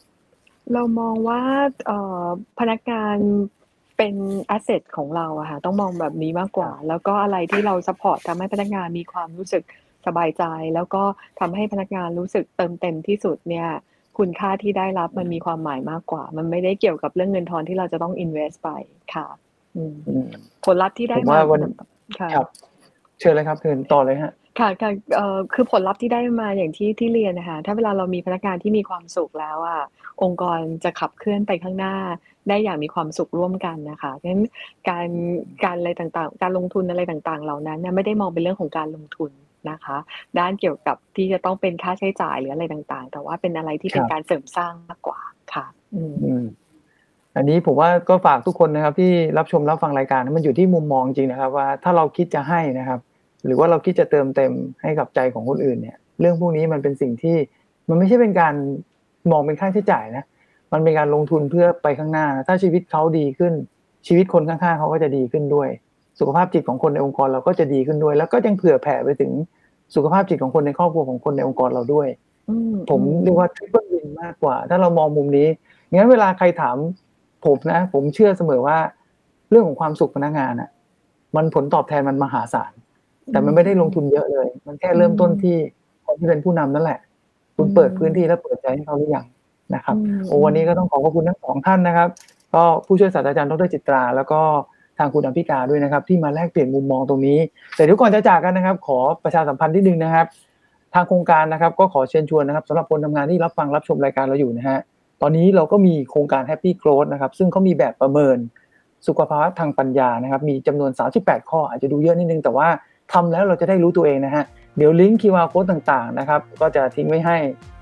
[0.73, 1.41] เรามองว่า
[1.87, 2.25] เอ่อ
[2.59, 3.17] พนักงาน
[3.97, 9.63] เป็น asset ของเราอะค่ะต้องมองแบบนี้มากกว่า แล้วก็อะไรที่เรา support ทำให้พนักงานมีความรู้สึก
[10.07, 10.45] สบายใจ
[10.75, 11.03] แล้วก็
[11.41, 13.69] ทำให้พนักงานรู้สึกเติมเต็มที่สุดเนี่ย
[14.19, 18.71] คุณค่าที่ได้รับมันมีความหมายมากกว่า มันไม่ได้เกี่ยวกับเรื่องเงินทอนที่เราจะต้อง invest ไป
[19.15, 19.27] ค่ะ
[19.77, 20.27] อืมอืม
[20.65, 21.61] ผลลัพธ์ที่ได้ผมมาว่าวัน
[22.19, 22.49] ค่ะครับ
[23.21, 29.81] เชิญเลยครับเชิญต่อเลยฮะ ค่ะ ค่ะ เอ่อ คือผลลัพธ์ที่ได้มาอย่างที่ ที่เรียนนะคะถ้าเวลาเรามีพนักงานที่มีความสุขแล้วอะ
[30.23, 31.95] องค์กรจะขับเคลื่อนไปข้างหน้า
[32.49, 34.45] ได้อย่างมีความสุขร่วมกันนะคะเพราะฉะนั้น
[34.89, 35.09] การ
[35.65, 39.31] การอะไรต่าง ๆ การลงทุนอะไรต่าง ๆ เหล่านั้นเนี่ยไม่ได้มองเป็นเรื่องของการลงทุน
[39.71, 39.97] นะคะ
[40.39, 45.21] ด้านเกี่ยวกับที่จะต้องเป็นค่าใช้จ่าย หรืออะไรต่าง ๆ แต่ว่าเป็นอะไรที่เป็นครับ การเสริมสร้างมากกว่า
[45.55, 46.45] ค่ะ อืม อืม
[47.37, 53.01] อันนี้ผมว่าก็ฝากทุกคนนะครับที่รับชมรับฟังรายการ มันอยู่ที่มุมมองจริงนะครับว่า ถ้าเราคิดจะให้นะครับ
[53.45, 57.37] หรือว่าเราคิดจะเติมเต็มให้กับใจของคนอื่นเนี่ยเรื่องพวกนี้มันเป็นสิ่งที่
[57.89, 58.55] มันไม่ใช่เป็นการ
[59.31, 60.25] มองเป็นค่าใช้จ่ายนะ
[60.73, 63.55] มันเป็นการลงทุนเพื่อไปข้างหน้า ถ้าชีวิตเขาดีขึ้น
[64.07, 65.69] ชีวิตคนข้างๆเขาก็จะดีขึ้นด้วย
[66.19, 69.33] สุขภาพจิตของคนในองค์กรเราก็จะดีขึ้นด้วย แล้วก็ยังเผื่อแผ่ไปถึง
[69.95, 72.09] สุขภาพจิตของคนในครอบครัวของคนในองค์กรเราด้วย
[72.49, 75.49] อืมผมอืเรียกว่าทริปเปิลวินมากกว่า ถ้าเรามองมุมนี้
[75.93, 76.77] งั้นเวลาใครถาม
[77.45, 78.79] ผมนะ ผมเชื่อเสมอว่า
[79.51, 80.71] เรื่องของความสุขพนักงานอะ
[81.37, 82.73] มันผลตอบแทนมันมหาศาล
[83.31, 85.57] แต่มันไม่ได้ลงทุนเยอะเลย มันแค่เริ่มต้นที่
[86.07, 86.99] คนที่เป็นผู้นำนั่นแหละ
[87.57, 89.27] คุณเปิดพื้นที่และเปิดใจให้เขาหรือยัง
[89.75, 92.09] นะครับอืมโอ้วันนี้ก็ต้องขอขอบคุณทั้งสองท่านนะครับ
[92.55, 94.41] ก็ผู้ช่วยศาสตราจารย์ดรจิตรา แล้วก็
[94.99, 97.39] ทางคุณอภิกาด้วยนะครับ ที่มาแลกเปลี่ยนมุมมองตรงนี้
[97.75, 100.27] แต่เดี๋ยวก่อนจะจากกันนะครับ ขอประชาสัมพันธ์ที่หนึ่งนะครับ
[100.95, 104.79] ทางโครงการนะครับ ก็ขอเชิญชวนนะครับสำหรับคนทำงานที่รับฟังรับชมรายการเราอยู่นะฮะ
[105.23, 108.37] ตอนนี้เราก็มีโครงการ Happy Growth นะครับ ซึ่งเขามีแบบประเมิน
[109.07, 112.69] สุขภาวะทางปัญญานะครับ มีจำนวน 38 ข้ออาจจะดูเยอะนิดนึงแต่ว่า
[113.13, 114.45] ทำแล้วเราจะได้รู้ตัวเองนะฮะ
[114.77, 117.37] เดี๋ยวลิงก์ QR code ต่างๆนะครับก็จะทิ้งไว้ให้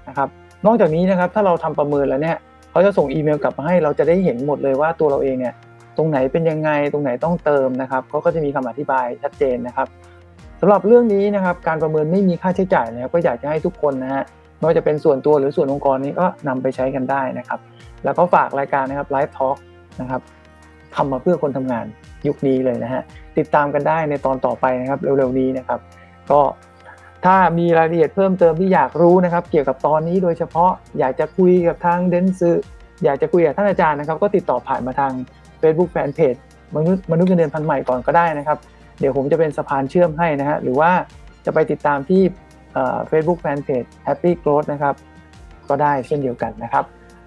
[0.08, 0.28] นะครับ
[0.66, 2.36] นอกจากนี้นะครับถ้าเราทำประเมินแล้วเนี่ย
[2.70, 5.54] เขาจะส่งอีเมลกลับมาให้เราจะได้เห็นหมดเลยว่าตัวเราเองเนี่ย
[5.96, 9.88] ตรงไหนเป็นยังไงตรงไหนต้องเติมนะครับเขาก็จะมีคำอธิบายชัดเจนนะครับ
[10.60, 14.24] สำหรับเรื่องนี้นะครับการประเมินไม่มีค่าใช้จ่ายนะครับก็อยากจะให้ทุกคนนะฮะ
[14.58, 17.60] ไม่ว่าจะเป็นส่วนตัวหรือส่วนองค์กรนี้ก็นำไปใช้กันได้นะครับ
[18.04, 19.56] แล้วก็ฝากรายการนะครับ Live Talk
[20.00, 20.22] นะครับ
[20.94, 21.86] ทำมาเพื่อคนทำงาน
[22.26, 23.02] ยุคนี้เลยนะฮะ
[23.38, 25.80] ติดตามกันได้ในตอนต่อไปนะครับเร็วๆนี้นะครับ
[26.30, 26.40] ก็
[27.24, 32.50] ถ้ามีรายละเอียดเพิ่มเติมที่อยากรู้นะครับ เกี่ยวกับตอนนี้โดยเฉพาะอยากจะคุยกับทางเดนซึ
[33.04, 35.12] อยากจะคุยกับท่านอาจารย์นะครับ ก็ติดต่อผ่านมาทาง
[35.62, 36.40] Facebook Fanpage
[36.76, 38.58] มนุษย์มนุษย์เงินเดือนพันใหม่ก่อนก็ได้นะครับ
[39.00, 40.90] เดี๋ยวผมจะเป็นสะพานเชื่อมให้นะฮะหรือว่า
[41.44, 42.22] จะไปติดตามที่
[43.08, 44.94] เฟซบุ๊กแฟนเพจ Happy Growth นะครับ
[45.68, 46.84] ก็ได้เช่นเดียวกันนะครับ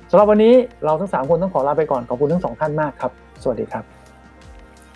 [0.09, 0.53] สำหรับวันนี้
[0.85, 3.11] เราทั้ง 3 คนต้องขอลาไปก่อน ขอบคุณทั้งสองท่านมากครับ
[3.43, 3.83] สวัสดีครับ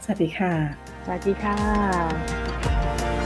[0.03, 3.18] สวัสดีค่ะ สวัสดีค่ะ